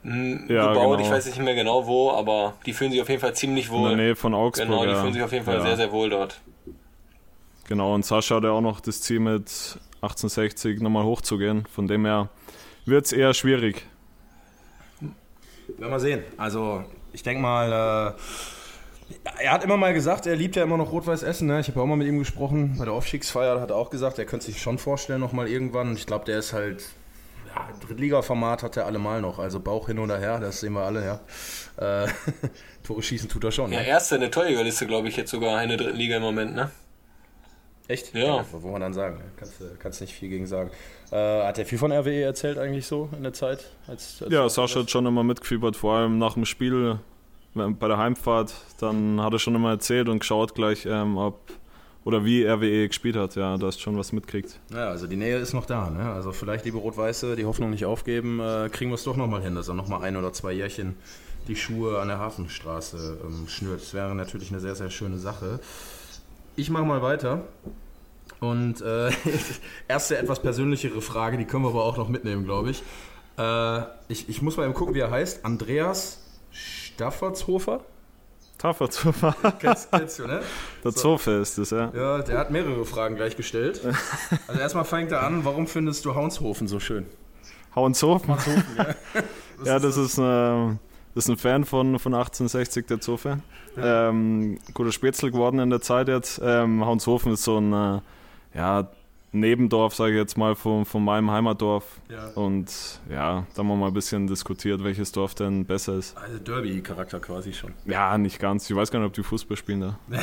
[0.04, 0.48] Ja, gebaut.
[0.48, 1.00] genau.
[1.00, 3.74] Ich weiß nicht mehr genau wo, aber die fühlen sich auf jeden Fall ziemlich In
[3.74, 3.96] der wohl.
[3.96, 4.68] Nähe von Augsburg.
[4.68, 5.02] Genau, die ja.
[5.02, 5.62] fühlen sich auf jeden Fall ja.
[5.62, 6.40] sehr, sehr wohl dort.
[7.68, 11.66] Genau, und Sascha hat ja auch noch das Ziel mit 1860 nochmal hochzugehen.
[11.68, 12.30] Von dem her
[12.86, 13.86] wird es eher schwierig.
[15.78, 16.24] Werden wir sehen.
[16.38, 16.84] Also,
[17.14, 21.24] ich denke mal, äh, er hat immer mal gesagt, er liebt ja immer noch Rot-Weiß
[21.24, 21.48] Essen.
[21.48, 21.60] Ne?
[21.60, 22.76] Ich habe ja auch mal mit ihm gesprochen.
[22.78, 25.96] Bei der Aufstiegsfeier hat er auch gesagt, er könnte sich schon vorstellen, noch mal irgendwann.
[25.96, 26.90] Ich glaube, der ist halt.
[27.60, 29.40] Ja, Drittliga-Format hat er allemal noch.
[29.40, 31.04] Also Bauch hin oder her, das sehen wir alle,
[31.78, 32.04] ja.
[32.04, 32.08] Äh,
[32.84, 33.72] Tore schießen tut er schon.
[33.72, 33.88] Ja, Ne?
[33.88, 36.72] erste in der Torjägerliste, glaube ich, jetzt sogar in der dritten Liga im Moment, ne?
[37.88, 38.14] Echt?
[38.14, 38.46] Ja.
[38.52, 39.24] Wo man dann sagen, ne?
[39.36, 40.70] kannst, du- kannst nicht viel gegen sagen.
[41.12, 43.66] Äh, hat er viel von RWE erzählt eigentlich so in der Zeit?
[43.88, 47.00] Als, als Ja, Sascha hat schon immer mitgefiebert, vor allem nach dem Spiel
[47.56, 48.54] wenn- bei der Heimfahrt.
[48.80, 51.40] Dann hat er schon immer erzählt und geschaut gleich, ähm, ob
[52.06, 53.36] oder wie RWE gespielt hat.
[53.36, 54.60] Ja, da hast schon was mitkriegt.
[54.72, 55.90] Ja, also die Nähe ist noch da.
[55.90, 56.12] Ne?
[56.12, 59.56] Also vielleicht, liebe Rot-Weiße, die Hoffnung nicht aufgeben, äh, kriegen wir es doch nochmal hin,
[59.56, 60.96] dass er nochmal ein oder zwei Jährchen
[61.48, 63.82] die Schuhe an der Hafenstraße ähm, schnürt.
[63.82, 65.60] Das wäre natürlich eine sehr, sehr schöne Sache.
[66.56, 67.44] Ich mache mal weiter.
[68.40, 69.12] Und äh,
[69.88, 72.84] erste etwas persönlichere Frage, die können wir aber auch noch mitnehmen, glaube ich.
[73.38, 74.30] Äh, ich.
[74.30, 75.44] Ich muss mal eben gucken, wie er heißt.
[75.44, 76.20] Andreas
[76.52, 77.82] Staffertshofer?
[78.60, 78.90] Taffer.
[79.60, 80.42] Kennst, kennst du, ne?
[80.84, 81.92] Der Zofe ist es, ja.
[81.96, 83.82] Ja, der hat mehrere Fragen gleich gestellt.
[84.48, 87.06] Also erstmal fängt er an, warum findest du Haunshofen so schön?
[87.74, 88.36] Hauenshofen.
[89.64, 93.40] ja, das ist, äh, das ist ein Fan von, von 1860, der Zofe.
[93.78, 96.42] Ähm, guter Spätzle geworden in der Zeit jetzt.
[96.44, 98.02] Ähm, Hauenshofen ist so ein äh,
[98.56, 98.90] ja,
[99.32, 101.84] Nebendorf, sage ich jetzt mal, von, von meinem Heimatdorf.
[102.10, 102.30] Ja.
[102.36, 102.72] Und
[103.10, 106.18] ja, da haben wir mal ein bisschen diskutiert, welches Dorf denn besser ist.
[106.18, 107.74] Also Derby-Charakter quasi schon.
[107.86, 108.68] Ja, nicht ganz.
[108.70, 110.00] Ich weiß gar nicht, ob die Fußball spielen da.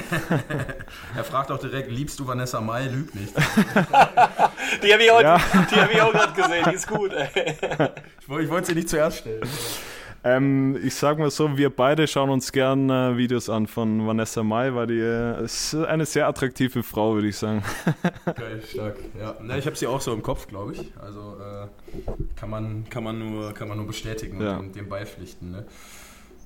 [1.16, 2.86] Er fragt auch direkt, liebst du Vanessa Mai?
[2.88, 3.32] Lügt nicht.
[4.82, 5.38] Die habe ich auch, Ja.
[5.54, 7.28] hab ich auch gerade gesehen, die ist gut, ey.
[8.20, 9.42] Ich ich wollte sie nicht zuerst stellen.
[10.26, 14.42] Ähm, ich sag mal so, wir beide schauen uns gern äh, Videos an von Vanessa
[14.42, 17.62] Mai, weil die äh, ist eine sehr attraktive Frau, würde ich sagen.
[18.24, 18.96] Geil, stark.
[19.20, 19.36] Ja.
[19.40, 20.92] Na, ich habe sie auch so im Kopf, glaube ich.
[21.00, 21.68] Also äh,
[22.34, 24.56] kann, man, kann, man nur, kann man nur bestätigen Ja.
[24.56, 25.52] und dem, dem beipflichten.
[25.52, 25.64] Ne?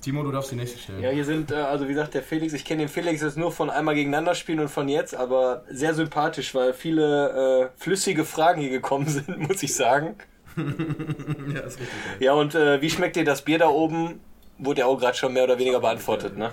[0.03, 1.03] Timo, du darfst die nächste stellen.
[1.03, 3.51] Ja, hier sind, äh, also wie gesagt, der Felix, ich kenne den Felix jetzt nur
[3.51, 8.61] von einmal gegeneinander spielen und von jetzt, aber sehr sympathisch, weil viele äh, flüssige Fragen
[8.61, 10.17] hier gekommen sind, muss ich sagen.
[11.55, 11.89] Ja, ist richtig.
[11.89, 12.17] geil.
[12.21, 14.21] Ja, und äh, wie schmeckt dir das Bier da oben?
[14.59, 16.53] Wurde ja auch gerade schon mehr oder weniger beantwortet, ne?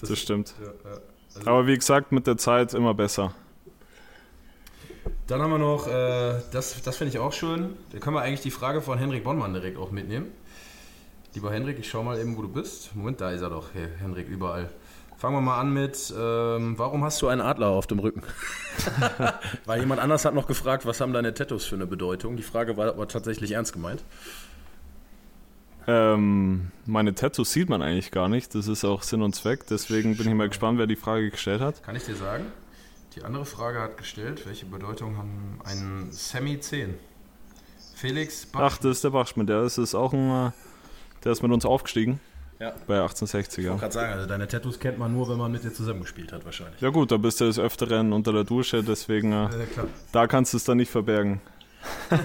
[0.00, 0.54] Das stimmt.
[0.60, 0.98] Ja, ja.
[1.34, 3.34] Also, Aber wie gesagt, mit der Zeit immer besser.
[5.26, 7.76] Dann haben wir noch, äh, das, das finde ich auch schön.
[7.92, 10.32] Da können wir eigentlich die Frage von Henrik Bonnmann direkt auch mitnehmen.
[11.34, 12.94] Lieber Henrik, ich schau mal eben, wo du bist.
[12.94, 14.70] Moment, da ist er doch, hey, Henrik, überall.
[15.18, 18.22] Fangen wir mal an mit, ähm, warum hast du einen Adler auf dem Rücken?
[19.64, 22.36] Weil jemand anders hat noch gefragt, was haben deine Tattoos für eine Bedeutung?
[22.36, 24.04] Die Frage war, war tatsächlich ernst gemeint.
[25.86, 28.54] Ähm, meine Tattoos sieht man eigentlich gar nicht.
[28.54, 29.66] Das ist auch Sinn und Zweck.
[29.68, 31.82] Deswegen bin ich mal gespannt, wer die Frage gestellt hat.
[31.82, 32.46] Kann ich dir sagen?
[33.14, 36.94] Die andere Frage hat gestellt, welche Bedeutung haben ein Semi 10?
[37.94, 38.60] Felix Bach.
[38.74, 39.48] Ach, das ist der Bachschmidt.
[39.48, 40.48] Der ist, ist auch ein.
[40.48, 40.50] äh,
[41.24, 42.20] Der ist mit uns aufgestiegen.
[42.58, 42.70] Ja.
[42.86, 43.70] bei 1860, Ich ja.
[43.70, 46.44] wollte gerade sagen, also deine Tattoos kennt man nur, wenn man mit dir zusammengespielt hat,
[46.44, 46.80] wahrscheinlich.
[46.80, 49.86] Ja gut, da bist du des Öfteren unter der Dusche, deswegen äh, klar.
[50.12, 51.40] da kannst du es dann nicht verbergen.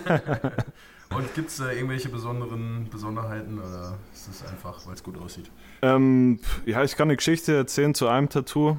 [1.15, 5.51] Und gibt es äh, irgendwelche besonderen Besonderheiten oder ist es einfach, weil es gut aussieht?
[5.81, 8.77] Ähm, ja, ich kann eine Geschichte erzählen zu einem Tattoo.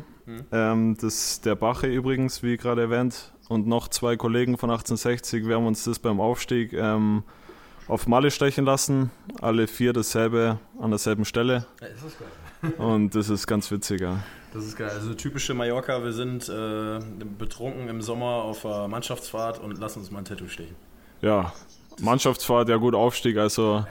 [0.50, 3.32] Ähm, das ist der Bache übrigens, wie gerade erwähnt.
[3.48, 5.46] Und noch zwei Kollegen von 1860.
[5.46, 7.22] Wir haben uns das beim Aufstieg ähm,
[7.88, 9.10] auf Malle stechen lassen.
[9.40, 11.66] Alle vier dasselbe an derselben Stelle.
[11.80, 12.72] Ja, ist das geil.
[12.78, 14.22] Und das ist ganz witzig, ja.
[14.54, 14.90] Das ist geil.
[14.90, 17.00] Also typische Mallorca, wir sind äh,
[17.38, 20.76] betrunken im Sommer auf der Mannschaftsfahrt und lassen uns mal ein Tattoo stechen.
[21.22, 21.52] Ja,
[22.00, 23.84] Mannschaftsfahrt, ja gut, Aufstieg, also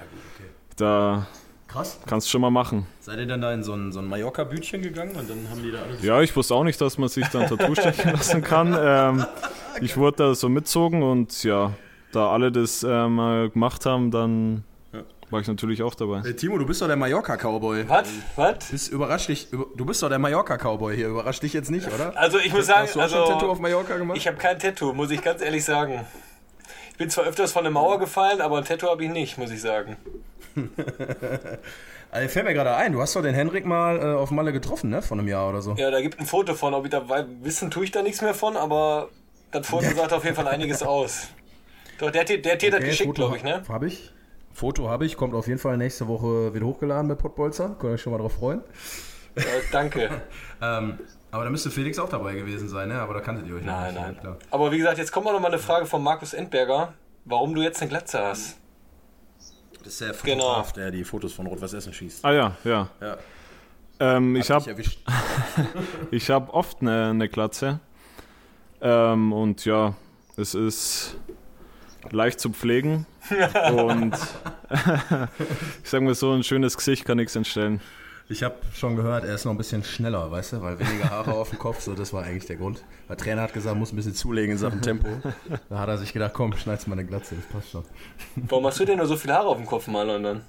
[0.77, 1.27] da
[1.67, 1.99] Krass.
[2.05, 2.85] kannst du schon mal machen.
[2.99, 5.71] Seid ihr dann da in so ein, so ein Mallorca-Bütchen gegangen und dann haben die
[5.71, 6.03] da alles...
[6.03, 8.75] Ja, ich wusste auch nicht, dass man sich dann Tattoo stechen lassen kann.
[8.77, 9.25] Ähm,
[9.81, 11.73] ich wurde da so mitzogen und ja,
[12.11, 12.87] da alle das äh,
[13.49, 15.01] gemacht haben, dann Ja.
[15.29, 16.19] war ich natürlich auch dabei.
[16.27, 17.87] Äh, Timo, du bist doch der Mallorca-Cowboy.
[17.89, 18.09] Was?
[18.35, 18.65] Was?
[18.71, 21.07] Bist überrascht dich, du bist doch der Mallorca-Cowboy hier.
[21.09, 22.13] Überrascht dich jetzt nicht, oder?
[22.17, 24.17] Also ich muss sagen, Hast du auch schon ein Tattoo auf also Mallorca gemacht?
[24.17, 26.05] ich habe kein Tattoo, muss ich ganz ehrlich sagen.
[26.91, 29.49] Ich bin zwar öfters von der Mauer gefallen, aber ein Tattoo habe ich nicht, muss
[29.51, 29.97] ich sagen.
[32.11, 34.89] also, fällt mir gerade ein, du hast doch den Henrik mal äh, auf Malle getroffen,
[34.89, 35.01] ne?
[35.01, 35.73] Von einem Jahr oder so.
[35.75, 37.03] Ja, da gibt ein Foto von, ob ich da
[37.41, 39.09] wissen tue ich da nichts mehr von, aber
[39.51, 41.29] das Foto sagt auf jeden Fall einiges aus.
[42.01, 43.61] Doch, der hat dir, der hat dir das geschickt, glaube ich, ne?
[43.69, 44.11] Habe ich.
[44.51, 47.75] Foto habe ich, kommt auf jeden Fall nächste Woche wieder hochgeladen mit Pottbolzer.
[47.79, 48.61] Könnt ihr euch schon mal drauf freuen.
[49.37, 50.09] Ja, danke.
[50.63, 50.99] Ähm,
[51.31, 53.01] aber da müsste Felix auch dabei gewesen sein, ne?
[53.01, 54.03] Aber da kanntet ihr euch Nein, nicht.
[54.03, 54.19] nein.
[54.19, 54.37] Klar.
[54.51, 56.93] Aber wie gesagt, jetzt kommt noch mal eine Frage von Markus Endberger,
[57.25, 58.59] warum du jetzt eine Glatze hast.
[59.79, 60.43] Das ist der Genau.
[60.43, 62.23] Fotograf, der die Fotos von Rot-Weiß Essen schießt.
[62.23, 62.89] Ah ja, ja.
[63.01, 63.17] Ja.
[63.99, 64.75] Ähm, ich habe
[66.11, 67.79] ich hab oft eine, eine Glatze.
[68.79, 69.95] Ähm, und ja,
[70.37, 71.15] es ist
[72.09, 73.05] leicht zu pflegen.
[73.75, 74.15] und
[75.83, 77.81] ich sag mal so, ein schönes Gesicht kann nichts entstellen.
[78.29, 81.33] Ich habe schon gehört, er ist noch ein bisschen schneller, weißt du, weil weniger Haare
[81.33, 82.81] auf dem Kopf, so das war eigentlich der Grund.
[83.09, 85.09] Der Trainer hat gesagt, muss ein bisschen zulegen in Sachen Tempo.
[85.69, 87.83] Da hat er sich gedacht, komm, schneid's mal eine Glatze, das passt schon.
[88.37, 90.41] Warum hast du denn nur so viele Haare auf dem Kopf, Marlon, dann?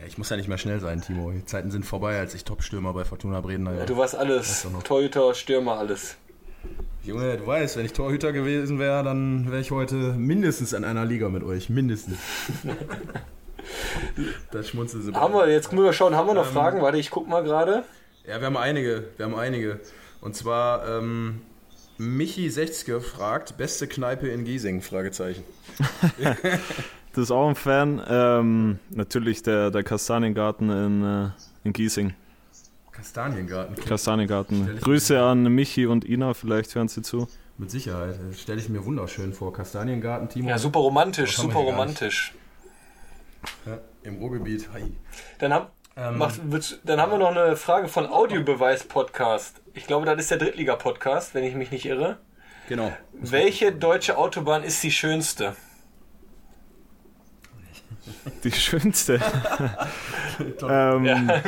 [0.00, 1.30] Ja, ich muss ja nicht mehr schnell sein, Timo.
[1.30, 3.84] Die Zeiten sind vorbei, als ich Top-Stürmer bei Fortuna Bredeney war.
[3.84, 4.66] Du warst alles.
[4.84, 6.16] Torhüter, Stürmer, alles.
[7.04, 11.04] Junge, du weißt, wenn ich Torhüter gewesen wäre, dann wäre ich heute mindestens in einer
[11.04, 11.68] Liga mit euch.
[11.68, 12.18] Mindestens.
[14.52, 15.12] das schmunzeln sie.
[15.12, 16.80] Haben wir, jetzt müssen wir schauen, haben wir noch Fragen?
[16.80, 17.82] Warte, ich guck mal gerade.
[18.24, 19.08] Ja, wir haben einige.
[19.16, 19.80] Wir haben einige.
[20.20, 21.42] Und zwar, ähm,
[21.98, 24.80] Michi 60 fragt, beste Kneipe in Giesing?
[24.80, 25.42] Fragezeichen.
[27.14, 28.02] Das ist auch ein Fan.
[28.08, 31.28] Ähm, natürlich der, der Kastaniengarten in, äh,
[31.62, 32.14] in Giesing.
[33.02, 33.74] Kastaniengarten.
[33.84, 34.78] Kastaniengarten.
[34.80, 37.26] Grüße an Michi und Ina, vielleicht hören sie zu.
[37.58, 38.14] Mit Sicherheit.
[38.30, 39.52] Das stelle ich mir wunderschön vor.
[39.52, 40.48] Kastaniengarten, Timo.
[40.48, 42.32] Ja, super romantisch, super romantisch.
[43.66, 44.68] Ja, Im Ruhrgebiet.
[44.72, 44.94] Hi.
[45.40, 46.40] Dann, haben Ähm, macht,
[46.84, 49.62] dann haben wir noch eine Frage von Audiobeweis-Podcast.
[49.74, 52.18] Ich glaube, das ist der Drittliga-Podcast, wenn ich mich nicht irre.
[52.68, 52.92] Genau.
[53.14, 55.56] Welche deutsche Autobahn ist die schönste?
[58.44, 59.14] Die schönste.
[60.62, 61.42] ähm, Ja,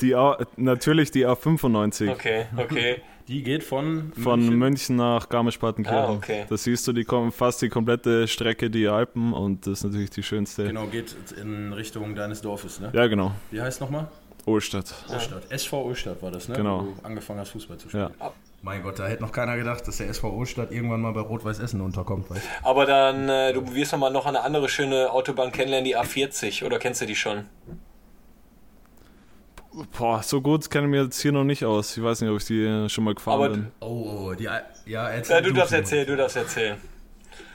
[0.00, 3.02] die A natürlich die A95 okay, okay.
[3.28, 4.58] Die geht von, von München.
[4.58, 5.98] München nach Garmisch-Partenkirchen.
[5.98, 6.46] Ah, okay.
[6.48, 10.08] Da siehst du die kommen fast die komplette Strecke, die Alpen und das ist natürlich
[10.08, 10.64] die schönste.
[10.64, 12.90] Genau, geht in Richtung deines Dorfes, ne?
[12.94, 13.32] Ja, genau.
[13.50, 14.08] Wie heißt nochmal?
[14.46, 14.94] Ohlstadt.
[15.12, 15.42] Ohlstadt.
[15.50, 16.56] SV Ohlstadt war das, ne?
[16.56, 16.80] Genau.
[16.80, 18.10] Wo du angefangen hast, Fußball zu spielen.
[18.18, 18.32] Ja.
[18.62, 21.58] Mein Gott, da hätte noch keiner gedacht, dass der SV Ohlstadt irgendwann mal bei Rot-Weiß
[21.58, 22.42] Essen unterkommt, weißt?
[22.62, 26.64] Aber dann, äh, du wirst noch mal noch eine andere schöne Autobahn kennenlernen, die A40.
[26.64, 27.44] Oder kennst du die schon?
[29.98, 31.96] Boah, so gut kenne ich mir jetzt hier noch nicht aus.
[31.96, 33.66] Ich weiß nicht, ob ich die schon mal gefahren Aber- bin.
[33.80, 35.80] Oh, oh, die, A- ja, erzähl Ja, du darfst Timo.
[35.80, 36.76] erzählen, du darfst erzählen.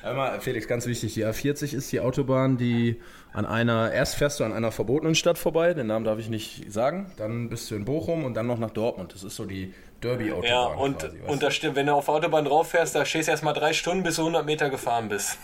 [0.01, 2.99] Einmal, Felix, ganz wichtig, die A40 ist die Autobahn, die
[3.31, 6.71] an einer, erst fährst du an einer verbotenen Stadt vorbei, den Namen darf ich nicht
[6.71, 9.13] sagen, dann bist du in Bochum und dann noch nach Dortmund.
[9.13, 11.45] Das ist so die Derby-Autobahn Ja, und, quasi, und du?
[11.45, 13.71] da steht, wenn du auf der Autobahn drauf fährst, da stehst du erst mal drei
[13.73, 15.37] Stunden, bis du 100 Meter gefahren bist.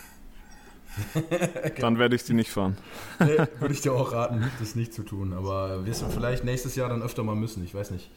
[1.79, 2.77] Dann werde ich die nicht fahren.
[3.19, 6.75] Nee, würde ich dir auch raten, das nicht zu tun, aber wirst du vielleicht nächstes
[6.75, 8.09] Jahr dann öfter mal müssen, ich weiß nicht.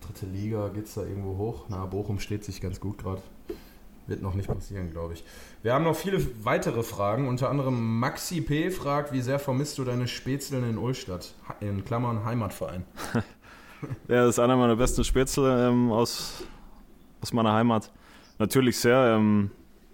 [0.00, 1.66] Dritte Liga, geht's da irgendwo hoch?
[1.68, 3.22] Na, Bochum steht sich ganz gut gerade.
[4.06, 5.24] Wird noch nicht passieren, glaube ich.
[5.62, 7.28] Wir haben noch viele weitere Fragen.
[7.28, 8.70] Unter anderem Maxi P.
[8.70, 11.34] fragt, wie sehr vermisst du deine Spätzeln in Ulstadt?
[11.60, 12.84] In Klammern Heimatverein.
[14.08, 16.44] Ja, das ist einer meiner besten Spätzle ähm, aus,
[17.22, 17.90] aus meiner Heimat.
[18.38, 19.16] Natürlich sehr.
[19.16, 19.50] Ähm,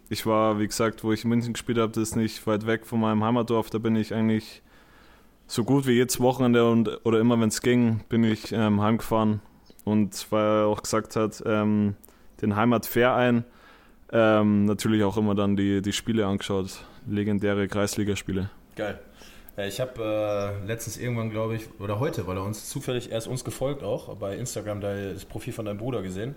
[0.09, 2.87] ich war, wie gesagt, wo ich in München gespielt habe, das ist nicht weit weg
[2.87, 3.71] von meinem Heimatdorf.
[3.71, 4.63] Da bin ich eigentlich
[5.47, 9.41] so gut wie jedes Wochenende und, oder immer, wenn es ging, bin ich ähm, heimgefahren.
[9.85, 11.95] Und weil er auch gesagt hat, ähm,
[12.41, 13.45] den Heimatverein,
[14.13, 16.85] ähm, natürlich auch immer dann die, die Spiele angeschaut.
[17.09, 18.51] Legendäre Kreisligaspiele.
[18.75, 19.01] Geil.
[19.57, 23.27] Ich habe äh, letztens irgendwann, glaube ich, oder heute, weil er uns zufällig, er ist
[23.27, 26.35] uns gefolgt auch, bei Instagram das Profil von deinem Bruder gesehen.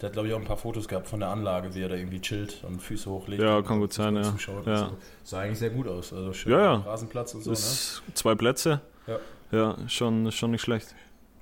[0.00, 1.94] Der hat, glaube ich, auch ein paar Fotos gehabt von der Anlage, wie er da
[1.94, 3.40] irgendwie chillt und Füße hochlegt.
[3.42, 4.22] Ja, kann gut sein, ja.
[4.66, 4.76] Ja.
[4.76, 4.96] So.
[5.22, 6.12] Sah eigentlich sehr gut aus.
[6.12, 6.74] Also schön Ja, ja.
[6.76, 8.80] Rasenplatz und so, Ist zwei Plätze.
[9.06, 9.20] ne?
[9.52, 10.94] Ja, schon, schon nicht schlecht.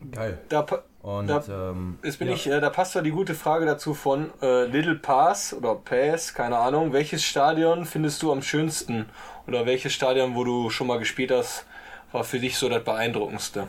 [0.03, 0.07] Ja.
[0.13, 0.39] Geil.
[0.49, 0.67] Da,
[1.03, 2.35] Und Da- ähm, Jetzt bin ja.
[2.35, 6.35] ich, äh, da passt doch die gute Frage dazu von äh, Little Pass oder Pass,
[6.35, 6.93] keine Ahnung.
[6.93, 9.07] Welches Stadion findest du am schönsten?
[9.47, 11.65] Oder welches Stadion, wo du schon mal gespielt hast,
[12.13, 13.69] war für dich so das beeindruckendste?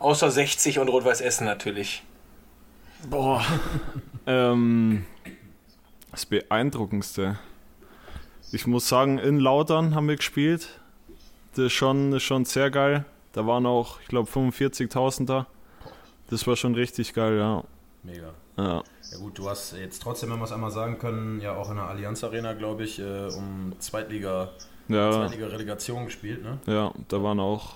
[0.00, 2.02] Außer 60 und Rot-Weiß Essen natürlich.
[3.08, 3.42] Boah.
[4.26, 5.04] ähm,
[6.10, 7.38] das Beeindruckendste.
[8.52, 10.80] Ich muss sagen, in Lautern haben wir gespielt.
[11.54, 13.04] Das ist schon, ist schon sehr geil.
[13.32, 15.46] Da waren auch, ich glaube, 45.000 da.
[16.28, 17.64] Das war schon richtig geil, ja.
[18.02, 18.34] Mega.
[18.56, 18.82] ja.
[19.12, 21.76] Ja gut, du hast jetzt trotzdem, wenn wir es einmal sagen können, ja auch in
[21.76, 24.50] der Allianz Arena, glaube ich, äh, um Zweitliga,
[24.88, 26.58] Ja, Zweitliga-Relegation gespielt, ne?
[26.66, 27.74] ja, da waren auch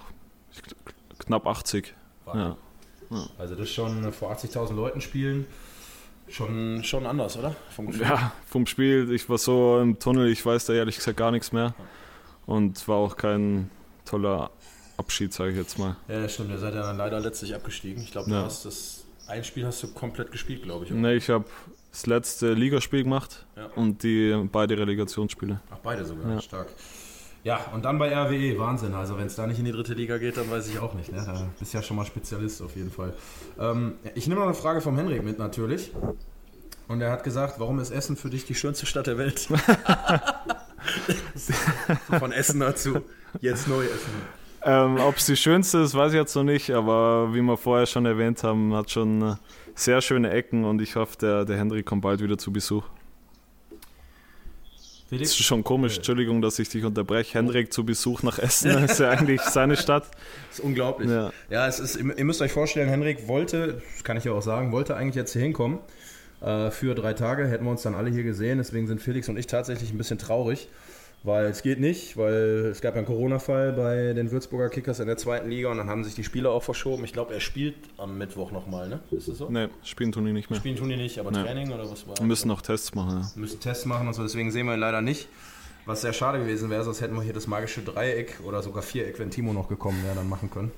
[1.19, 1.93] knapp 80.
[2.33, 2.57] Ja.
[3.39, 5.47] Also das schon vor 80.000 Leuten spielen,
[6.29, 7.55] schon, schon anders, oder?
[7.75, 8.03] Vom Gefühl.
[8.07, 11.53] ja, vom Spiel, ich war so im Tunnel, ich weiß da ehrlich gesagt gar nichts
[11.53, 11.75] mehr.
[12.47, 13.71] Und war auch kein
[14.05, 14.51] toller
[14.97, 15.97] Abschied, sage ich jetzt mal.
[16.09, 16.51] Ja, stimmt.
[16.51, 18.03] Ihr seid ja dann leider letztlich abgestiegen.
[18.03, 18.43] Ich glaube, du Ja.
[18.45, 20.91] hast das ein Spiel hast du komplett gespielt, glaube ich.
[20.93, 21.01] oder?
[21.01, 21.47] Ne, ich habe
[21.91, 23.67] das letzte Ligaspiel gemacht Ja.
[23.77, 25.61] und die beide Relegationsspiele.
[25.71, 26.31] Ach, beide sogar.
[26.33, 26.41] Ja.
[26.43, 26.69] Stark.
[27.45, 28.95] Ja, und dann bei RWE, Wahnsinn.
[28.95, 31.13] Also wenn es da nicht in die dritte Liga geht, dann weiß ich auch nicht.
[31.13, 31.23] Ne?
[31.25, 33.13] Da bist ja schon mal Spezialist auf jeden Fall.
[33.61, 35.93] Ähm, ich nehme noch eine Frage vom Henrik mit natürlich.
[36.89, 39.41] Und er hat gesagt, warum ist Essen für dich die schönste Stadt der Welt?
[42.19, 43.03] Von Essen dazu.
[43.41, 44.13] Jetzt neu Essen.
[44.63, 47.87] Ähm, Ob es die schönste ist, weiß ich jetzt noch nicht, aber wie wir vorher
[47.87, 49.35] schon erwähnt haben, hat schon äh,
[49.75, 52.85] sehr schöne Ecken und ich hoffe, der, der Henry kommt bald wieder zu Besuch.
[55.05, 55.31] Das Felix?
[55.31, 57.35] ist schon komisch, Entschuldigung, dass ich dich unterbreche.
[57.35, 60.05] Henrik zu Besuch nach Essen ist ja eigentlich seine Stadt.
[60.49, 61.11] Das ist unglaublich.
[61.11, 61.31] Ja.
[61.51, 64.73] Ja, es ist, ihr müsst euch vorstellen, Henrik wollte, das kann ich ja auch sagen,
[64.73, 65.79] wollte eigentlich jetzt hier hinkommen.
[66.41, 68.59] Äh, für drei Tage hätten wir uns dann alle hier gesehen.
[68.59, 70.69] Deswegen sind Felix und ich tatsächlich ein bisschen traurig,
[71.25, 75.07] weil es geht nicht, weil es gab ja einen Corona-Fall bei den Würzburger Kickers in
[75.07, 77.03] der zweiten Liga und dann haben sich die Spieler auch verschoben.
[77.05, 79.01] Ich glaube, er spielt am Mittwoch nochmal, ne?
[79.11, 79.49] Ist das so?
[79.49, 80.59] Ne, spielen tun die nicht mehr.
[80.61, 81.43] Spielen tun die nicht, aber Nee.
[81.43, 82.17] Training oder was war?
[82.19, 83.21] Wir müssen noch Tests machen.
[83.23, 83.31] Ja.
[83.35, 85.29] Wir müssen Tests machen und so, deswegen sehen wir ihn leider nicht.
[85.87, 89.19] Was sehr schade gewesen wäre, sonst hätten wir hier das magische Dreieck oder sogar Viereck,
[89.19, 90.73] wenn Timo noch gekommen wäre, dann machen können.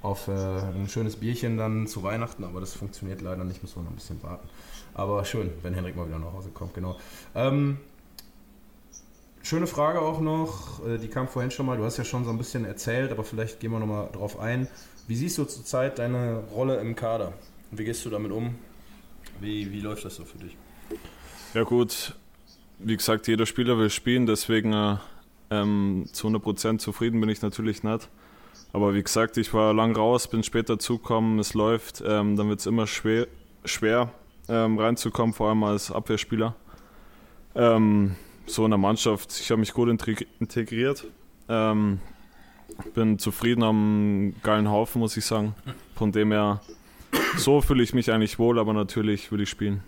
[0.00, 3.82] Auf äh, ein schönes Bierchen dann zu Weihnachten, aber das funktioniert leider nicht, müssen wir
[3.84, 4.48] noch ein bisschen warten.
[4.94, 6.96] Aber schön, wenn Henrik mal wieder nach Hause kommt, genau.
[7.34, 7.78] Ähm,
[9.42, 12.30] schöne Frage auch noch, äh, die kam vorhin schon mal, du hast ja schon so
[12.30, 14.68] ein bisschen erzählt, aber vielleicht gehen wir nochmal drauf ein.
[15.08, 17.32] Wie siehst du zurzeit deine Rolle im Kader?
[17.70, 18.54] Wie gehst du damit um?
[19.40, 20.56] Wie, wie läuft das so für dich?
[21.54, 22.14] ja gut,
[22.78, 24.96] wie gesagt, jeder Spieler will spielen, deswegen äh,
[25.50, 28.08] ähm, zu 100% zufrieden bin ich natürlich nicht.
[28.72, 32.60] Aber wie gesagt, ich war lang raus, bin später zugekommen, es läuft, ähm, dann wird
[32.60, 33.26] es immer schwer,
[33.64, 34.10] schwer
[34.48, 36.54] ähm, reinzukommen, vor allem als Abwehrspieler.
[37.54, 41.04] Ähm, so in der Mannschaft, ich habe mich gut integ- integriert.
[41.48, 42.00] Ähm,
[42.94, 45.54] bin zufrieden am geilen Haufen, muss ich sagen.
[45.94, 46.60] Von dem her,
[47.36, 49.82] so fühle ich mich eigentlich wohl, aber natürlich will ich spielen.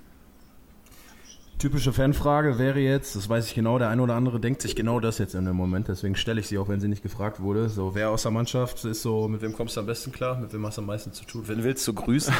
[1.58, 5.00] Typische Fanfrage wäre jetzt, das weiß ich genau, der eine oder andere denkt sich genau
[5.00, 7.68] das jetzt in dem Moment, deswegen stelle ich sie auch, wenn sie nicht gefragt wurde.
[7.68, 10.52] So, wer aus der Mannschaft ist so, mit wem kommst du am besten klar, mit
[10.52, 11.44] wem hast du am meisten zu tun?
[11.46, 12.34] Wen willst du grüßen?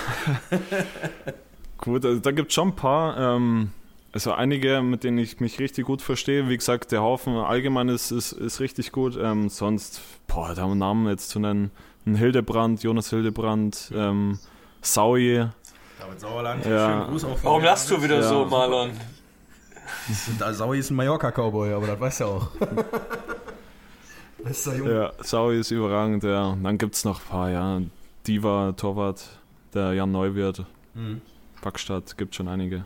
[1.79, 3.37] Gut, also da gibt es schon ein paar.
[3.37, 3.71] Ähm,
[4.15, 6.49] also einige, mit denen ich mich richtig gut verstehe.
[6.49, 9.19] Wie gesagt, der Haufen allgemein ist, ist, ist richtig gut.
[9.21, 11.71] Ähm, sonst, boah, da haben wir Namen jetzt zu nennen.
[12.07, 14.39] Ein Hildebrand, Jonas Hildebrand, ähm,
[14.83, 15.53] Sauje.
[15.99, 16.89] David Sauerland, Ja.
[16.89, 18.23] schönen Gruß auch von Warum lachst du wieder Ja.
[18.23, 18.91] so, Marlon?
[18.91, 22.49] Und, Saui ist ein Mallorca-Cowboy, aber das weißt du auch.
[24.45, 24.93] Bester Junge.
[24.95, 26.49] Ja, Sauje ist überragend, ja.
[26.49, 27.81] Und dann gibt es noch ein paar, ja.
[28.27, 29.25] Diva, Torwart,
[29.73, 31.21] der Jan Neuwirth, Mhm.
[31.63, 32.85] Backstadt, gibt schon einige.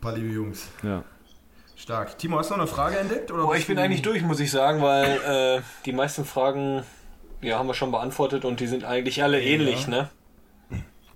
[0.00, 0.68] Paar liebe Jungs.
[0.82, 1.04] Ja.
[1.76, 2.18] Stark.
[2.18, 3.30] Timo, hast du noch eine Frage entdeckt?
[3.30, 6.24] Oder Boah, bist ich bin du- eigentlich durch, muss ich sagen, weil äh, die meisten
[6.24, 6.82] Fragen
[7.40, 10.10] ja, haben wir schon beantwortet und die sind eigentlich alle ähnlich, ne?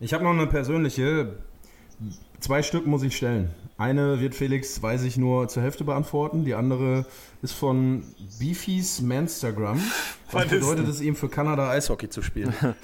[0.01, 1.35] Ich habe noch eine persönliche.
[2.41, 3.51] Zwei Stück muss ich stellen.
[3.79, 6.45] Eine wird Felix, weiß ich, nur zur Hälfte beantworten.
[6.45, 7.07] Die andere
[7.43, 8.05] ist von
[8.39, 9.79] Beefies Manstagram.
[10.31, 12.55] Was Was bedeutet es ihm für Kanada Eishockey zu spielen?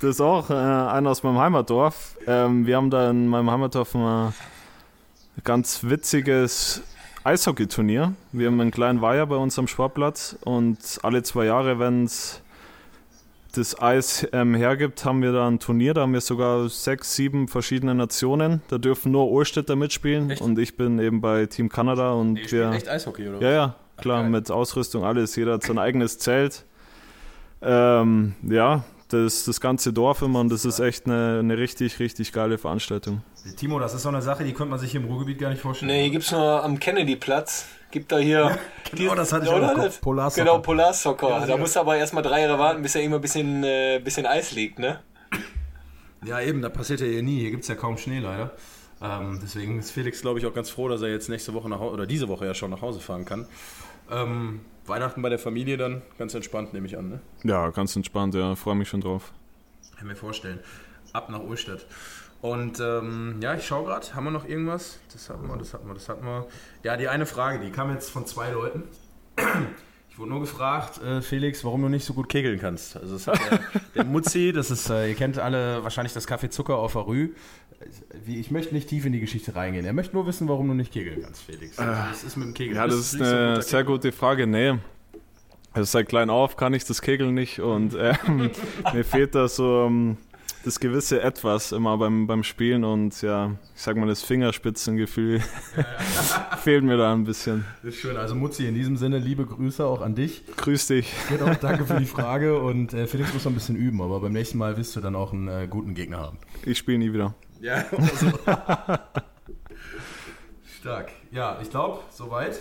[0.00, 2.16] Das ist auch äh, einer aus meinem Heimatdorf.
[2.26, 4.32] Ähm, wir haben da in meinem Heimatdorf ein
[5.44, 6.82] ganz witziges
[7.24, 8.14] Eishockeyturnier.
[8.32, 12.42] Wir haben einen kleinen Weiher bei uns am Sportplatz und alle zwei Jahre, wenn es
[13.54, 15.92] das Eis ähm, hergibt, haben wir da ein Turnier.
[15.92, 18.62] Da haben wir sogar sechs, sieben verschiedene Nationen.
[18.68, 20.40] Da dürfen nur Ohlstädter mitspielen Echt?
[20.40, 22.70] und ich bin eben bei Team Kanada und wir.
[22.70, 23.40] Eishockey, oder?
[23.40, 24.30] Ja, ja, klar, geil.
[24.30, 25.36] mit Ausrüstung, alles.
[25.36, 26.64] Jeder hat sein eigenes Zelt.
[27.62, 32.32] Ähm, ja, das, das ganze Dorf immer und das ist echt eine, eine richtig, richtig
[32.32, 33.22] geile Veranstaltung.
[33.56, 35.62] Timo, das ist so eine Sache, die könnte man sich hier im Ruhrgebiet gar nicht
[35.62, 35.90] vorstellen.
[35.90, 37.66] Nee, hier gibt's nur am Kennedy-Platz.
[37.90, 38.56] Gibt da hier.
[38.94, 39.72] genau, das hatte ich oder?
[39.72, 40.00] auch.
[40.00, 40.44] Polarsoccer.
[40.44, 41.28] Genau, Polarsoccer.
[41.28, 41.58] Ja, da sicher.
[41.58, 44.52] musst du aber erstmal drei Jahre warten, bis er irgendwann ein bisschen, äh, bisschen Eis
[44.52, 45.00] liegt, ne?
[46.24, 47.40] Ja, eben, da passiert ja hier nie.
[47.40, 48.52] Hier gibt es ja kaum Schnee leider.
[49.02, 51.80] Ähm, deswegen ist Felix, glaube ich, auch ganz froh, dass er jetzt nächste Woche nach
[51.80, 53.46] Hause, oder diese Woche ja schon nach Hause fahren kann.
[54.10, 54.60] Ähm,
[54.90, 57.20] Weihnachten bei der Familie dann ganz entspannt, nehme ich an, ne?
[57.44, 59.32] Ja, ganz entspannt, ja, freue mich schon drauf.
[59.96, 60.60] Kann mir vorstellen.
[61.12, 61.86] Ab nach Ulstadt.
[62.42, 64.98] Und ähm, ja, ich schaue gerade, haben wir noch irgendwas?
[65.12, 66.46] Das hatten wir, das hatten wir, das hatten wir.
[66.82, 68.84] Ja, die eine Frage, die kam jetzt von zwei Leuten.
[70.20, 72.94] Ich wurde nur gefragt, äh, Felix, warum du nicht so gut kegeln kannst.
[72.94, 73.58] Also das hat der,
[73.94, 77.34] der Mutzi, das ist, äh, ihr kennt alle wahrscheinlich das Kaffee Zucker auf der.
[78.26, 79.86] Wie, ich möchte nicht tief in die Geschichte reingehen.
[79.86, 81.78] Er möchte nur wissen, warum du nicht kegeln kannst, Felix.
[81.78, 82.76] Also, das ist mit dem Kegeln.
[82.76, 84.46] Ja, das ist so eine guter sehr gute Frage.
[84.46, 84.74] Nee,
[85.72, 88.50] also seit klein auf kann ich das Kegeln nicht und ähm,
[88.92, 90.18] mir fehlt da so ähm,
[90.64, 95.40] das gewisse Etwas immer beim, beim Spielen und ja, ich sag mal, das Fingerspitzengefühl
[96.62, 97.64] fehlt mir da ein bisschen.
[97.82, 98.16] Das ist schön.
[98.16, 100.44] Also Mutzi, in diesem Sinne liebe Grüße auch an dich.
[100.56, 101.12] Grüß dich.
[101.28, 104.32] Genau, danke für die Frage und äh, Felix muss noch ein bisschen üben, aber beim
[104.32, 106.38] nächsten Mal wirst du dann auch einen äh, guten Gegner haben.
[106.64, 107.34] Ich spiele nie wieder.
[107.60, 108.30] Ja, also.
[110.80, 111.12] Stark.
[111.30, 112.58] Ja, ich glaube, soweit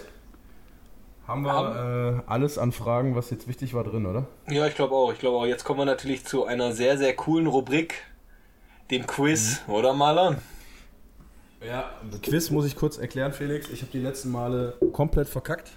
[1.30, 4.26] haben wir äh, alles an Fragen, was jetzt wichtig war, drin, oder?
[4.50, 5.14] Ja, ich glaube auch.
[5.14, 5.46] Ich glaube auch.
[5.46, 7.94] Jetzt kommen wir natürlich zu einer sehr, sehr coolen Rubrik,
[8.92, 10.38] dem Quiz, oder Marlon?
[11.66, 11.90] Ja,
[12.24, 13.70] Quiz muss ich kurz erklären, Felix.
[13.70, 15.72] Ich habe die letzten Male komplett verkackt.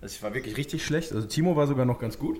[0.00, 1.12] Also ich war wirklich richtig schlecht.
[1.12, 2.38] Also Timo war sogar noch ganz gut.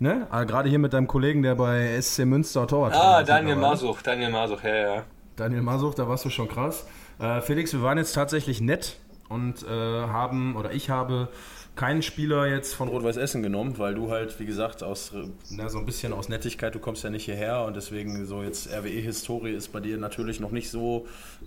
[0.00, 0.26] Ne?
[0.30, 3.74] Aber gerade hier mit deinem Kollegen, der bei SC Münster Torwart Ah, ist Daniel mittlerweile.
[3.76, 5.02] Masuch, Daniel Masuch, ja, ja.
[5.36, 6.86] Daniel Masuch, da warst du schon krass.
[7.18, 8.96] Äh, Felix, wir waren jetzt tatsächlich nett
[9.28, 11.28] und äh, haben, oder ich habe
[11.76, 15.12] keinen Spieler jetzt von Rot-Weiß Essen genommen, weil du halt, wie gesagt, aus
[15.50, 18.70] na, so ein bisschen aus Nettigkeit, du kommst ja nicht hierher und deswegen so jetzt
[18.72, 21.06] RWE-Historie ist bei dir natürlich noch nicht so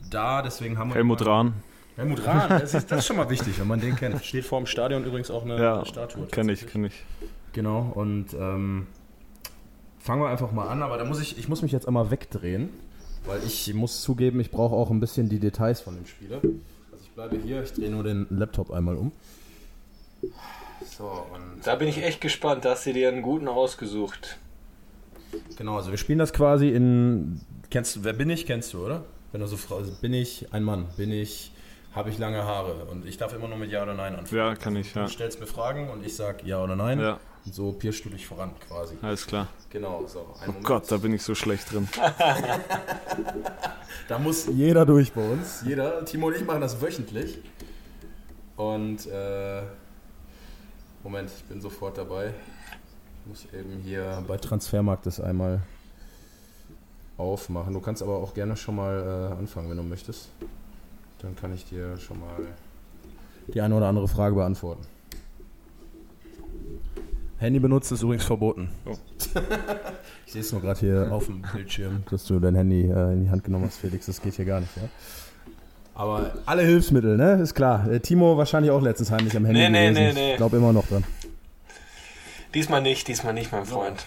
[0.09, 0.95] da, deswegen haben wir.
[0.95, 1.53] Helmut Rahn.
[1.95, 4.23] Helmut Rahn, das ist, das ist schon mal wichtig, wenn man den kennt.
[4.25, 6.25] Steht vor dem Stadion übrigens auch eine Ja, Statue.
[6.27, 6.93] kenne ich, kenne ich.
[7.53, 8.85] Genau, und ähm,
[9.99, 12.69] fangen wir einfach mal an, aber da muss ich, ich muss mich jetzt einmal wegdrehen,
[13.25, 16.41] weil ich muss zugeben, ich brauche auch ein bisschen die Details von dem Spieler.
[16.91, 19.11] Also ich bleibe hier, ich drehe nur den Laptop einmal um.
[20.97, 22.65] So, und Da bin ich echt gespannt.
[22.65, 24.37] Da hast du dir einen guten ausgesucht.
[25.57, 27.41] genau, also wir spielen das quasi in.
[27.69, 28.45] Kennst du, wer bin ich?
[28.45, 29.03] Kennst du, oder?
[29.31, 30.85] Wenn du so fragst, bin ich ein Mann?
[30.95, 31.51] Bin ich,
[31.93, 32.85] habe ich lange Haare?
[32.85, 34.37] Und ich darf immer nur mit Ja oder Nein anfangen.
[34.37, 35.03] Ja, kann ich, ja.
[35.03, 36.99] Du stellst mir Fragen und ich sag Ja oder Nein.
[37.01, 38.95] Ja, Und so pirschst du dich voran quasi.
[39.01, 39.47] alles klar.
[39.69, 40.19] Genau, so.
[40.33, 40.63] Oh Moment.
[40.63, 41.87] Gott, da bin ich so schlecht drin.
[44.07, 45.63] Da muss jeder durch bei uns.
[45.65, 46.05] Jeder.
[46.05, 47.39] Timo und ich machen das wöchentlich.
[48.55, 49.63] Und äh,
[51.07, 52.33] Moment, ich bin sofort dabei.
[53.21, 55.61] Ich muss eben hier bei Transfermarkt das einmal
[57.15, 57.73] aufmachen.
[57.73, 60.27] Du kannst aber auch gerne schon mal äh, anfangen, wenn du möchtest.
[61.19, 62.35] Dann kann ich dir schon mal
[63.47, 64.85] die eine oder andere Frage beantworten.
[67.37, 68.69] Handy benutzen ist übrigens verboten.
[68.85, 68.97] Oh.
[70.25, 73.23] ich sehe es nur gerade hier auf dem Bildschirm, dass du dein Handy äh, in
[73.23, 74.07] die Hand genommen hast, Felix.
[74.07, 74.89] Das geht hier gar nicht, ja?
[75.97, 77.41] Aber alle Hilfsmittel, ne?
[77.41, 77.89] Ist klar.
[77.89, 80.03] Äh, Timo wahrscheinlich auch letztens heimlich am Handy Nee, nee, gewesen.
[80.03, 80.31] nee, nee.
[80.33, 81.03] Ich glaube immer noch dran.
[82.53, 84.05] Diesmal nicht, diesmal nicht, mein Freund.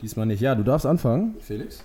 [0.00, 0.40] Diesmal nicht.
[0.40, 1.84] Ja, du darfst anfangen, Felix.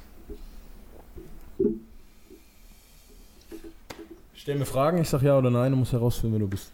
[4.33, 6.71] Stell mir Fragen, ich sag ja oder nein, du musst herausfinden, wer du bist.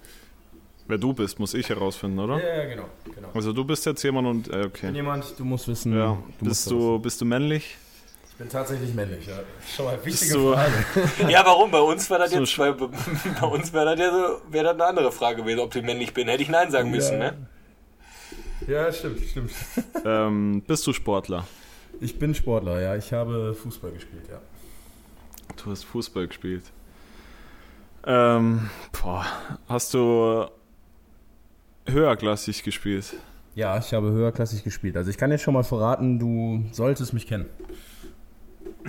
[0.88, 2.38] Wer du bist, muss ich herausfinden, oder?
[2.38, 2.86] Ja, genau.
[3.16, 3.30] genau.
[3.34, 4.92] Also du bist jetzt jemand und äh, Ich bin okay.
[4.96, 5.98] jemand, du musst wissen.
[5.98, 6.18] Ja.
[6.40, 7.76] du Bist du, bist du männlich?
[8.36, 9.40] Ich bin tatsächlich männlich, ja.
[9.66, 10.54] Schon mal Bist du,
[11.30, 11.72] Ja, warum?
[11.72, 14.74] Bei uns war das So jetzt, bei, bei uns wäre das ja so, wäre das
[14.74, 16.28] eine andere Frage gewesen, ob du männlich bin.
[16.28, 17.48] Hätte ich Nein sagen müssen, ne?
[18.68, 19.52] Ja, stimmt, stimmt.
[20.06, 21.48] ähm, bist du Sportler?
[22.02, 22.98] Ich bin Sportler, ja.
[22.98, 24.42] Ich habe Fußball gespielt, ja.
[25.56, 26.66] Du hast Fußball gespielt.
[28.06, 28.70] Ähm,
[29.02, 29.26] boah,
[29.70, 30.46] hast du
[31.88, 33.14] höherklassig gespielt?
[33.56, 34.98] Ja, ich habe höherklassig gespielt.
[34.98, 37.46] Also ich kann jetzt schon mal verraten, du solltest mich kennen.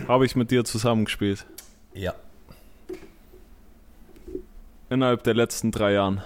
[0.09, 1.47] Habe ich mit dir zusammengespielt?
[1.95, 2.15] Ja.
[4.89, 6.23] Innerhalb der letzten drei Jahren.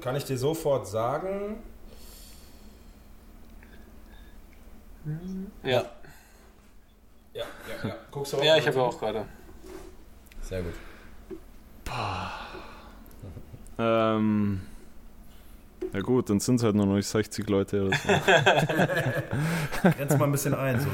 [0.00, 1.58] Kann ich dir sofort sagen?
[5.62, 5.84] Ja.
[7.32, 7.44] Ja,
[7.82, 7.96] ja, ja.
[8.10, 9.26] Guckst du Ja, ich habe auch gerade.
[10.42, 10.74] Sehr gut.
[13.78, 14.60] Ähm,
[15.92, 18.08] ja gut, dann sind es halt nur noch 60 Leute oder so.
[19.90, 20.88] Grenz mal ein bisschen ein, so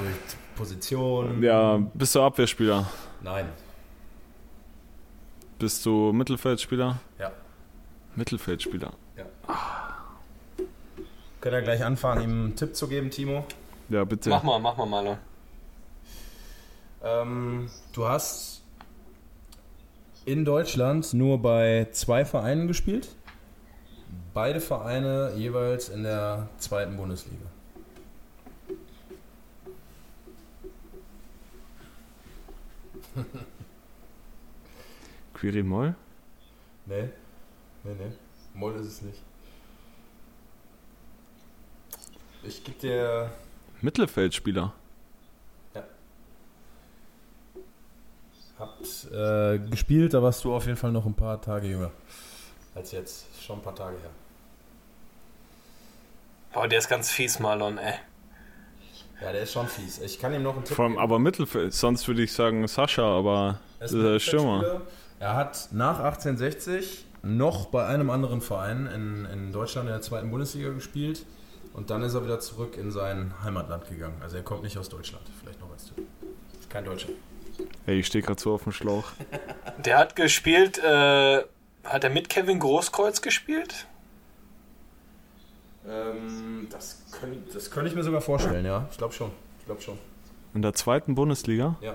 [0.56, 1.42] Position.
[1.42, 2.86] ja, bist du Abwehrspieler?
[3.22, 3.46] Nein.
[5.58, 6.98] Bist du Mittelfeldspieler?
[7.18, 7.32] Ja.
[8.14, 8.92] Mittelfeldspieler.
[9.16, 9.24] Ja.
[11.40, 13.44] Können wir gleich anfangen, ihm einen Tipp zu geben, Timo?
[13.88, 14.30] Ja, bitte.
[14.30, 15.16] Mach mal, mach mal, Marlon.
[17.02, 18.62] Ähm, du hast
[20.24, 23.08] in Deutschland nur bei zwei Vereinen gespielt.
[24.36, 27.46] Beide Vereine jeweils in der zweiten Bundesliga.
[35.32, 35.94] Quiri Moll?
[36.84, 37.08] Nee,
[37.82, 38.12] nee, nee.
[38.52, 39.22] Moll ist es nicht.
[42.42, 43.30] Ich gebe dir.
[43.80, 44.74] Mittelfeldspieler.
[48.58, 51.90] Habt äh, gespielt, da warst du auf jeden Fall noch ein paar Tage jünger.
[52.74, 53.24] Als jetzt.
[53.42, 54.10] Schon ein paar Tage her.
[56.56, 57.96] Boah, der ist ganz fies, Marlon, ey.
[59.20, 59.98] Ja, der ist schon fies.
[59.98, 61.02] Ich kann ihm noch einen Tipp Vor allem geben.
[61.02, 61.74] aber Mittelfeld.
[61.74, 64.80] Sonst würde ich sagen Sascha, aber Er das ist der Stürmer.
[65.20, 70.30] Er hat nach 1860 noch bei einem anderen Verein in, in Deutschland in der zweiten
[70.30, 71.26] Bundesliga gespielt
[71.74, 74.16] und dann ist er wieder zurück in sein Heimatland gegangen.
[74.22, 76.06] Also er kommt nicht aus Deutschland, vielleicht noch als Tipp.
[76.58, 77.08] Ist kein Deutscher.
[77.84, 79.04] Hey, ich stehe gerade so auf dem Schlauch.
[79.84, 81.42] Der hat gespielt, äh,
[81.84, 83.86] hat er mit Kevin Großkreuz gespielt?
[85.88, 88.86] Ähm, das könnte das könnt ich mir sogar vorstellen, ja.
[88.90, 89.30] Ich glaube schon.
[89.60, 89.98] Ich glaube schon.
[90.54, 91.76] In der zweiten Bundesliga?
[91.80, 91.94] Ja.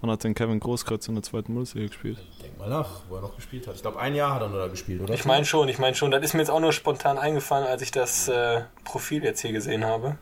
[0.00, 2.18] Und hat den Kevin Großkreuz in der zweiten Bundesliga gespielt.
[2.42, 3.74] Denk mal nach, wo er noch gespielt hat.
[3.74, 5.14] Ich glaube, ein Jahr hat er nur da gespielt, oder?
[5.14, 6.10] Ich meine schon, ich meine schon.
[6.10, 9.52] Das ist mir jetzt auch nur spontan eingefallen, als ich das äh, Profil jetzt hier
[9.52, 10.18] gesehen habe.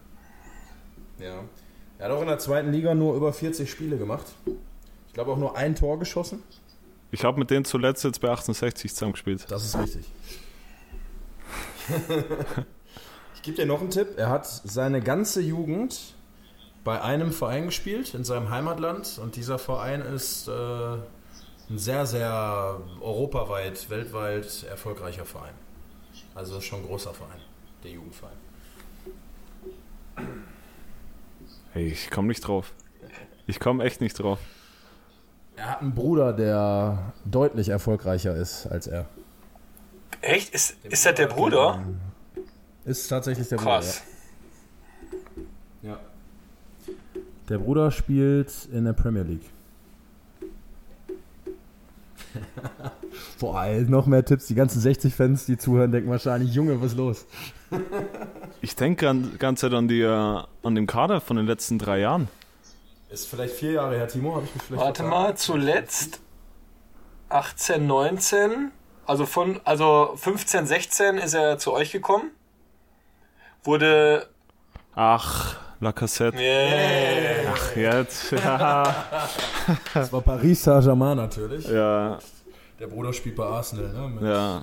[1.19, 1.45] Ja.
[1.99, 4.27] Er hat auch in der zweiten Liga nur über 40 Spiele gemacht.
[5.09, 6.43] Ich glaube auch nur ein Tor geschossen.
[7.11, 9.47] Ich habe mit denen zuletzt jetzt bei 68 zusammengespielt.
[9.49, 10.05] Das ist richtig.
[13.45, 14.15] ich gebe dir noch einen Tipp.
[14.17, 16.15] Er hat seine ganze Jugend
[16.83, 19.19] bei einem Verein gespielt, in seinem Heimatland.
[19.23, 25.53] Und dieser Verein ist äh, ein sehr, sehr europaweit, weltweit erfolgreicher Verein.
[26.35, 27.39] Also schon ein großer Verein,
[27.83, 28.33] der Jugendverein.
[31.75, 32.73] Hey, ich komme nicht drauf.
[33.47, 34.39] Ich komme echt nicht drauf.
[35.57, 39.05] Er hat einen Bruder, der deutlich erfolgreicher ist als er.
[40.23, 40.55] Echt?
[40.55, 41.85] Ist, ist das der Bruder?
[42.85, 44.03] Ist tatsächlich der Krass.
[45.32, 45.47] Bruder.
[45.82, 45.91] Ja.
[45.91, 46.01] ja.
[47.49, 49.51] Der Bruder spielt in der Premier League.
[53.39, 54.47] Boah, ey, noch mehr Tipps.
[54.47, 57.26] Die ganzen 60-Fans, die zuhören, denken wahrscheinlich, Junge, was ist los?
[58.61, 60.09] Ich denke die ganze Zeit an, die, äh,
[60.62, 62.28] an den Kader von den letzten drei Jahren.
[63.11, 64.37] Ist vielleicht vier Jahre her, Timo.
[64.37, 65.22] Hab ich mich vielleicht Warte vertan?
[65.22, 66.20] mal, zuletzt
[67.28, 68.70] 18, 19,
[69.07, 72.30] also von, also 15, 16 ist er zu euch gekommen.
[73.65, 74.27] Wurde,
[74.95, 76.39] Ach, Lacassette.
[76.39, 78.33] yeah, Ach, jetzt.
[78.33, 78.95] Ja.
[79.95, 81.67] Das war Paris Saint-Germain natürlich.
[81.69, 82.19] ja.
[82.81, 84.09] Der Bruder spielt bei Arsenal, ne?
[84.09, 84.62] Mit, Ja.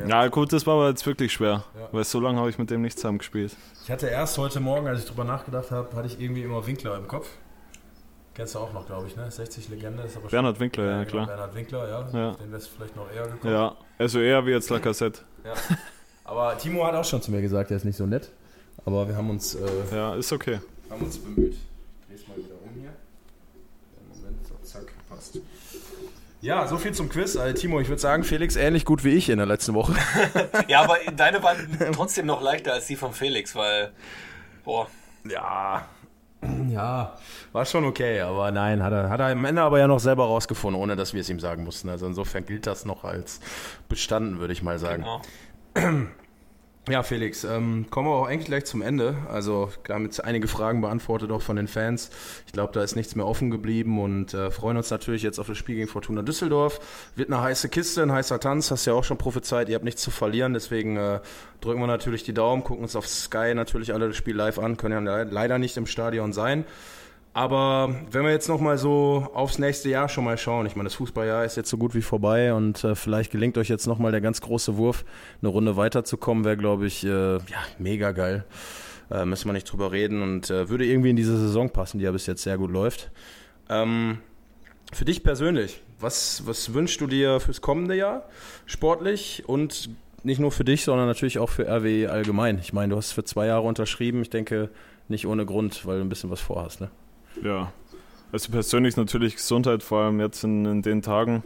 [0.00, 0.08] mit.
[0.10, 1.62] Ja, gut, das war aber jetzt wirklich schwer.
[1.78, 1.88] Ja.
[1.92, 3.56] Weil so lange habe ich mit dem nicht zusammengespielt.
[3.84, 6.96] Ich hatte erst heute Morgen, als ich drüber nachgedacht habe, hatte ich irgendwie immer Winkler
[6.96, 7.28] im Kopf.
[8.34, 9.30] Kennst du auch noch, glaube ich, ne?
[9.30, 10.02] 60 Legende.
[10.02, 11.26] Ist aber schon- Bernhard Winkler, ja, genau, klar.
[11.28, 12.08] Bernhard Winkler, ja.
[12.12, 12.30] Ja.
[12.32, 13.52] Den wärst du vielleicht noch eher gekommen.
[13.54, 15.20] Ja, also eher wie jetzt Lacassette.
[15.44, 15.52] Ja.
[16.24, 18.30] Aber Timo hat auch schon zu mir gesagt, er ist nicht so nett.
[18.84, 19.60] Aber wir haben uns, äh,
[19.92, 20.58] Ja, ist okay.
[20.90, 21.54] haben uns bemüht.
[21.54, 22.90] Ich dreh's mal wieder um hier.
[22.90, 25.38] Ja, Moment, so, zack, passt.
[26.40, 27.36] Ja, so viel zum Quiz.
[27.36, 29.94] Also, Timo, ich würde sagen, Felix ähnlich gut wie ich in der letzten Woche.
[30.68, 33.92] ja, aber deine waren trotzdem noch leichter als die von Felix, weil,
[34.64, 34.88] boah,
[35.24, 35.86] Ja.
[36.68, 37.16] Ja,
[37.52, 40.24] war schon okay, aber nein, hat er, hat er am Ende aber ja noch selber
[40.24, 41.88] rausgefunden, ohne dass wir es ihm sagen mussten.
[41.88, 43.38] Also insofern gilt das noch als
[43.88, 45.04] bestanden, würde ich mal sagen.
[45.74, 46.00] genau.
[46.88, 49.16] Ja, Felix, ähm, kommen wir auch eigentlich gleich zum Ende.
[49.28, 52.10] Also damit einige Fragen beantwortet auch von den Fans.
[52.44, 55.46] Ich glaube, da ist nichts mehr offen geblieben und äh, freuen uns natürlich jetzt auf
[55.46, 56.80] das Spiel gegen Fortuna Düsseldorf.
[57.14, 60.02] Wird eine heiße Kiste, ein heißer Tanz, hast ja auch schon prophezeit, ihr habt nichts
[60.02, 61.20] zu verlieren, deswegen äh,
[61.60, 64.76] drücken wir natürlich die Daumen, gucken uns auf Sky natürlich alle das Spiel live an,
[64.76, 66.64] können ja le- leider nicht im Stadion sein.
[67.34, 70.96] Aber wenn wir jetzt nochmal so aufs nächste Jahr schon mal schauen, ich meine, das
[70.96, 74.20] Fußballjahr ist jetzt so gut wie vorbei und äh, vielleicht gelingt euch jetzt nochmal der
[74.20, 75.04] ganz große Wurf,
[75.40, 78.44] eine Runde weiterzukommen, wäre, glaube ich, äh, ja, mega geil.
[79.10, 82.04] Äh, müssen wir nicht drüber reden und äh, würde irgendwie in diese Saison passen, die
[82.04, 83.10] ja bis jetzt sehr gut läuft.
[83.70, 84.18] Ähm,
[84.92, 88.28] für dich persönlich, was, was wünschst du dir fürs kommende Jahr
[88.66, 89.88] sportlich und
[90.22, 92.58] nicht nur für dich, sondern natürlich auch für RW allgemein?
[92.58, 94.68] Ich meine, du hast für zwei Jahre unterschrieben, ich denke
[95.08, 96.90] nicht ohne Grund, weil du ein bisschen was vorhast, ne?
[97.42, 97.72] Ja,
[98.32, 101.42] also persönlich natürlich Gesundheit, vor allem jetzt in, in den Tagen.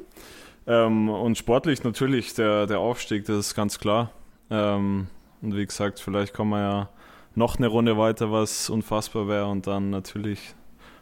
[0.66, 4.10] Ähm, und sportlich natürlich der, der Aufstieg, das ist ganz klar.
[4.50, 5.08] Ähm,
[5.42, 6.88] und wie gesagt, vielleicht kommen wir ja
[7.34, 10.54] noch eine Runde weiter, was unfassbar wäre und dann natürlich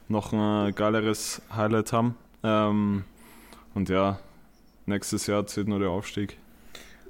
[0.09, 2.17] noch ein geileres Highlight haben.
[2.43, 3.05] Ähm,
[3.75, 4.19] und ja,
[4.87, 6.37] nächstes Jahr zählt nur der Aufstieg.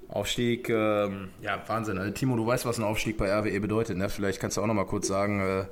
[0.09, 1.99] Aufstieg, ähm, ja, Wahnsinn.
[1.99, 3.97] Also, Timo, du weißt, was ein Aufstieg bei RWE bedeutet.
[3.97, 4.09] Ne?
[4.09, 5.65] Vielleicht kannst du auch noch mal kurz sagen, äh,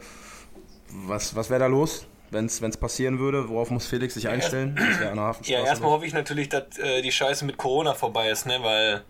[0.92, 3.48] was, was wäre da los, wenn es passieren würde?
[3.48, 4.78] Worauf muss Felix sich einstellen?
[4.78, 5.50] Hafenstraße.
[5.50, 8.58] Ja, erstmal hoffe ich natürlich, dass äh, die Scheiße mit Corona vorbei ist, ne?
[8.62, 9.04] weil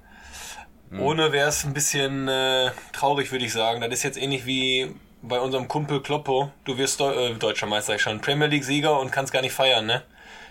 [0.99, 3.81] ohne wäre es ein bisschen äh, traurig, würde ich sagen.
[3.81, 6.53] Das ist jetzt ähnlich wie bei unserem Kumpel Kloppo.
[6.65, 9.87] Du wirst Deu äh, deutscher Meister schon, Premier League-Sieger und kannst gar nicht feiern.
[9.87, 10.03] Ne?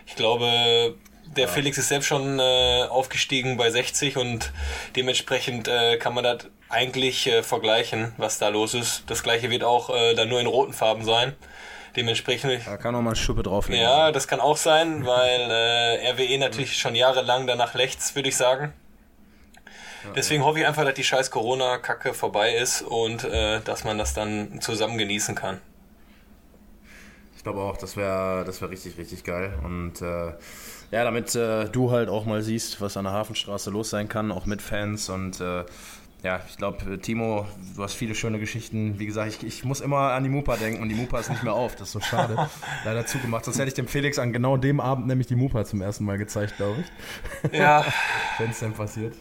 [0.07, 0.95] Ich glaube,
[1.35, 4.51] der Felix ist selbst schon äh, aufgestiegen bei 60 und
[4.95, 9.03] dementsprechend äh, kann man das eigentlich äh, vergleichen, was da los ist.
[9.07, 11.33] Das gleiche wird auch äh, dann nur in roten Farben sein.
[11.95, 12.65] Dementsprechend.
[12.65, 13.83] Da kann auch mal eine Schuppe drauflegen.
[13.83, 18.37] Ja, das kann auch sein, weil äh, RWE natürlich schon jahrelang danach lächzt, würde ich
[18.37, 18.73] sagen.
[20.15, 24.13] Deswegen hoffe ich einfach, dass die scheiß Corona-Kacke vorbei ist und äh, dass man das
[24.13, 25.59] dann zusammen genießen kann.
[27.35, 29.53] Ich glaube auch, das wäre das wär richtig, richtig geil.
[29.63, 30.33] Und äh,
[30.91, 34.31] ja, damit äh, du halt auch mal siehst, was an der Hafenstraße los sein kann,
[34.31, 35.09] auch mit Fans.
[35.09, 35.65] Und äh,
[36.23, 38.99] ja, ich glaube, Timo, du hast viele schöne Geschichten.
[38.99, 41.41] Wie gesagt, ich, ich muss immer an die Mupa denken und die Mupa ist nicht
[41.41, 41.75] mehr auf.
[41.75, 42.37] Das ist so schade.
[42.85, 43.45] Leider zugemacht.
[43.45, 46.19] Sonst hätte ich dem Felix an genau dem Abend nämlich die Mupa zum ersten Mal
[46.19, 47.57] gezeigt, glaube ich.
[47.57, 47.83] Ja,
[48.37, 49.15] Wenn es denn passiert.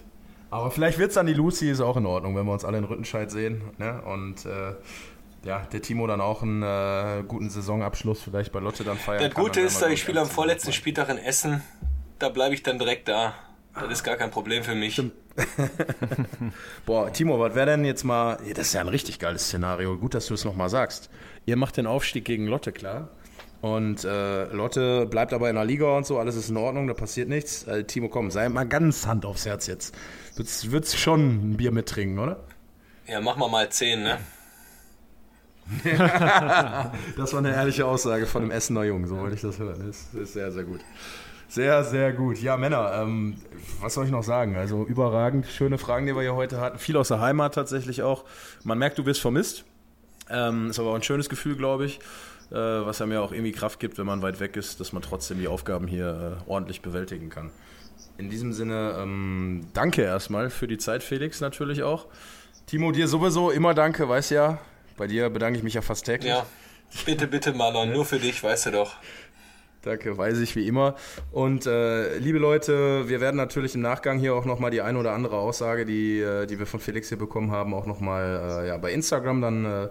[0.51, 2.76] Aber vielleicht wird es dann die Lucy, ist auch in Ordnung, wenn wir uns alle
[2.76, 3.62] in Rüttenscheid sehen.
[3.78, 4.03] Ne?
[4.03, 4.74] Und äh,
[5.44, 9.34] ja, der Timo dann auch einen äh, guten Saisonabschluss vielleicht bei Lotte dann feiern das.
[9.34, 11.62] Gute ist, ich spiele am vorletzten Spieltag in Essen.
[12.18, 13.34] Da bleibe ich dann direkt da.
[13.75, 15.01] Das ist gar kein Problem für mich.
[16.87, 18.39] Boah, Timo, was wäre denn jetzt mal.
[18.55, 19.97] Das ist ja ein richtig geiles Szenario.
[19.97, 21.09] Gut, dass du es nochmal sagst.
[21.47, 23.11] Ihr macht den Aufstieg gegen Lotte, klar.
[23.61, 26.95] Und äh, Lotte bleibt aber in der Liga und so, alles ist in Ordnung, da
[26.95, 27.64] passiert nichts.
[27.64, 29.95] Äh, Timo, komm, sei mal ganz Hand aufs Herz jetzt.
[30.35, 32.41] Würdest, würdest schon ein Bier mittrinken, oder?
[33.07, 34.18] Ja, mach mal mal 10, ne?
[37.16, 39.85] Das war eine ehrliche Aussage von einem Essener Jungen, so wollte ich das hören.
[39.87, 40.81] Das ist sehr, sehr gut.
[41.51, 42.38] Sehr, sehr gut.
[42.38, 43.34] Ja, Männer, ähm,
[43.80, 44.55] was soll ich noch sagen?
[44.55, 46.78] Also überragend, schöne Fragen, die wir hier heute hatten.
[46.78, 48.24] Viel aus der Heimat tatsächlich auch.
[48.62, 49.64] Man merkt, du wirst vermisst.
[50.30, 51.98] Ähm, ist aber auch ein schönes Gefühl, glaube ich,
[52.53, 55.03] äh, was einem ja auch irgendwie Kraft gibt, wenn man weit weg ist, dass man
[55.03, 57.51] trotzdem die Aufgaben hier äh, ordentlich bewältigen kann.
[58.16, 62.07] In diesem Sinne, ähm, danke erstmal für die Zeit, Felix, natürlich auch.
[62.66, 64.59] Timo, dir sowieso immer danke, weißt ja.
[64.96, 66.30] Bei dir bedanke ich mich ja fast täglich.
[66.30, 66.46] Ja.
[67.07, 68.96] Bitte, bitte, Marlon, nur für dich, weißt du doch.
[69.83, 70.95] Danke, weiß ich wie immer.
[71.33, 75.12] Und äh, liebe Leute, wir werden natürlich im Nachgang hier auch nochmal die eine oder
[75.12, 78.76] andere Aussage, die, äh, die wir von Felix hier bekommen haben, auch nochmal äh, ja,
[78.76, 79.89] bei Instagram dann äh,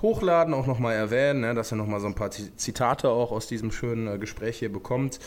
[0.00, 3.48] hochladen, auch nochmal erwähnen, ne, dass ihr nochmal so ein paar Zi- Zitate auch aus
[3.48, 5.18] diesem schönen äh, Gespräch hier bekommt.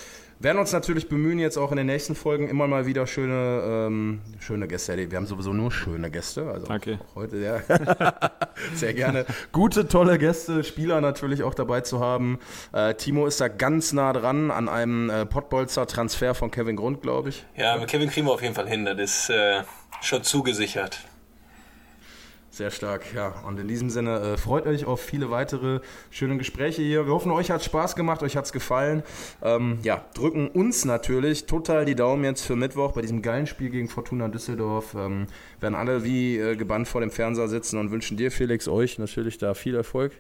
[0.41, 4.21] Werden uns natürlich bemühen, jetzt auch in den nächsten Folgen immer mal wieder schöne, ähm,
[4.39, 5.11] schöne Gäste.
[5.11, 6.49] Wir haben sowieso nur schöne Gäste.
[6.49, 6.97] Also Danke.
[7.11, 7.59] auch heute, ja.
[8.73, 9.25] Sehr gerne.
[9.51, 12.39] Gute, tolle Gäste, Spieler natürlich auch dabei zu haben.
[12.71, 17.01] Äh, Timo ist da ganz nah dran an einem äh, Pottbolzer Transfer von Kevin Grund,
[17.01, 17.45] glaube ich.
[17.57, 18.85] Ja, mit Kevin kriegen wir auf jeden Fall hin.
[18.85, 19.63] Das ist äh,
[20.01, 21.01] schon zugesichert.
[22.59, 23.29] Sehr stark, ja.
[23.47, 25.79] Und in diesem Sinne äh, freut euch auf viele weitere
[26.11, 27.05] schöne Gespräche hier.
[27.05, 29.01] Wir hoffen, euch hat Spaß gemacht, euch hat es gefallen.
[29.41, 33.69] Ähm, ja, drücken uns natürlich total die Daumen jetzt für Mittwoch bei diesem geilen Spiel
[33.69, 34.93] gegen Fortuna Düsseldorf.
[34.93, 35.27] Ähm,
[35.61, 39.37] werden alle wie äh, gebannt vor dem Fernseher sitzen und wünschen dir, Felix, euch natürlich
[39.37, 40.11] da viel Erfolg.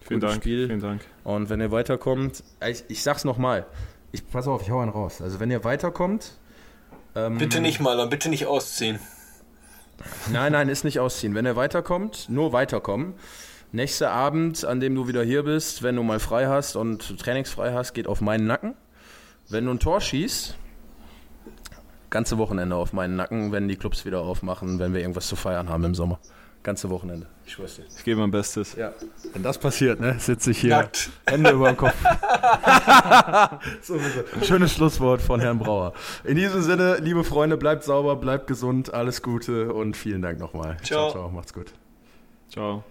[0.00, 0.34] Vielen Dank.
[0.34, 0.66] Spiel.
[0.66, 1.00] Vielen Dank.
[1.22, 3.66] Und wenn ihr weiterkommt, ich, ich sag's nochmal,
[4.10, 5.22] ich, pass auf, ich hau einen raus.
[5.22, 6.32] Also wenn ihr weiterkommt,
[7.14, 8.98] ähm, Bitte nicht, Marlon, bitte nicht ausziehen.
[10.30, 11.34] Nein, nein, ist nicht ausziehen.
[11.34, 13.14] Wenn er weiterkommt, nur weiterkommen.
[13.72, 17.72] Nächster Abend, an dem du wieder hier bist, wenn du mal frei hast und trainingsfrei
[17.72, 18.74] hast, geht auf meinen Nacken.
[19.48, 20.56] Wenn du ein Tor schießt,
[22.10, 25.68] ganze Wochenende auf meinen Nacken, wenn die Clubs wieder aufmachen, wenn wir irgendwas zu feiern
[25.68, 26.20] haben im Sommer.
[26.64, 27.26] Ganze Wochenende.
[27.44, 27.84] Ich schwör's dir.
[27.94, 28.74] Ich gebe mein Bestes.
[28.74, 28.94] Ja.
[29.34, 31.10] Wenn das passiert, ne, sitze ich hier, Nackt.
[31.26, 31.94] Hände über den Kopf.
[33.82, 34.00] so.
[34.42, 35.92] Schönes Schlusswort von Herrn Brauer.
[36.24, 40.78] In diesem Sinne, liebe Freunde, bleibt sauber, bleibt gesund, alles Gute und vielen Dank nochmal.
[40.82, 41.10] Ciao.
[41.10, 41.70] ciao, macht's gut.
[42.48, 42.82] Ciao.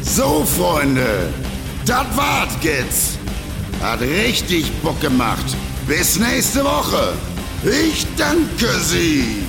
[0.00, 1.28] So, Freunde,
[1.84, 3.18] das war's jetzt.
[3.82, 5.44] Hat richtig Bock gemacht.
[5.86, 7.12] Bis nächste Woche.
[7.64, 9.44] Ich danke Sie.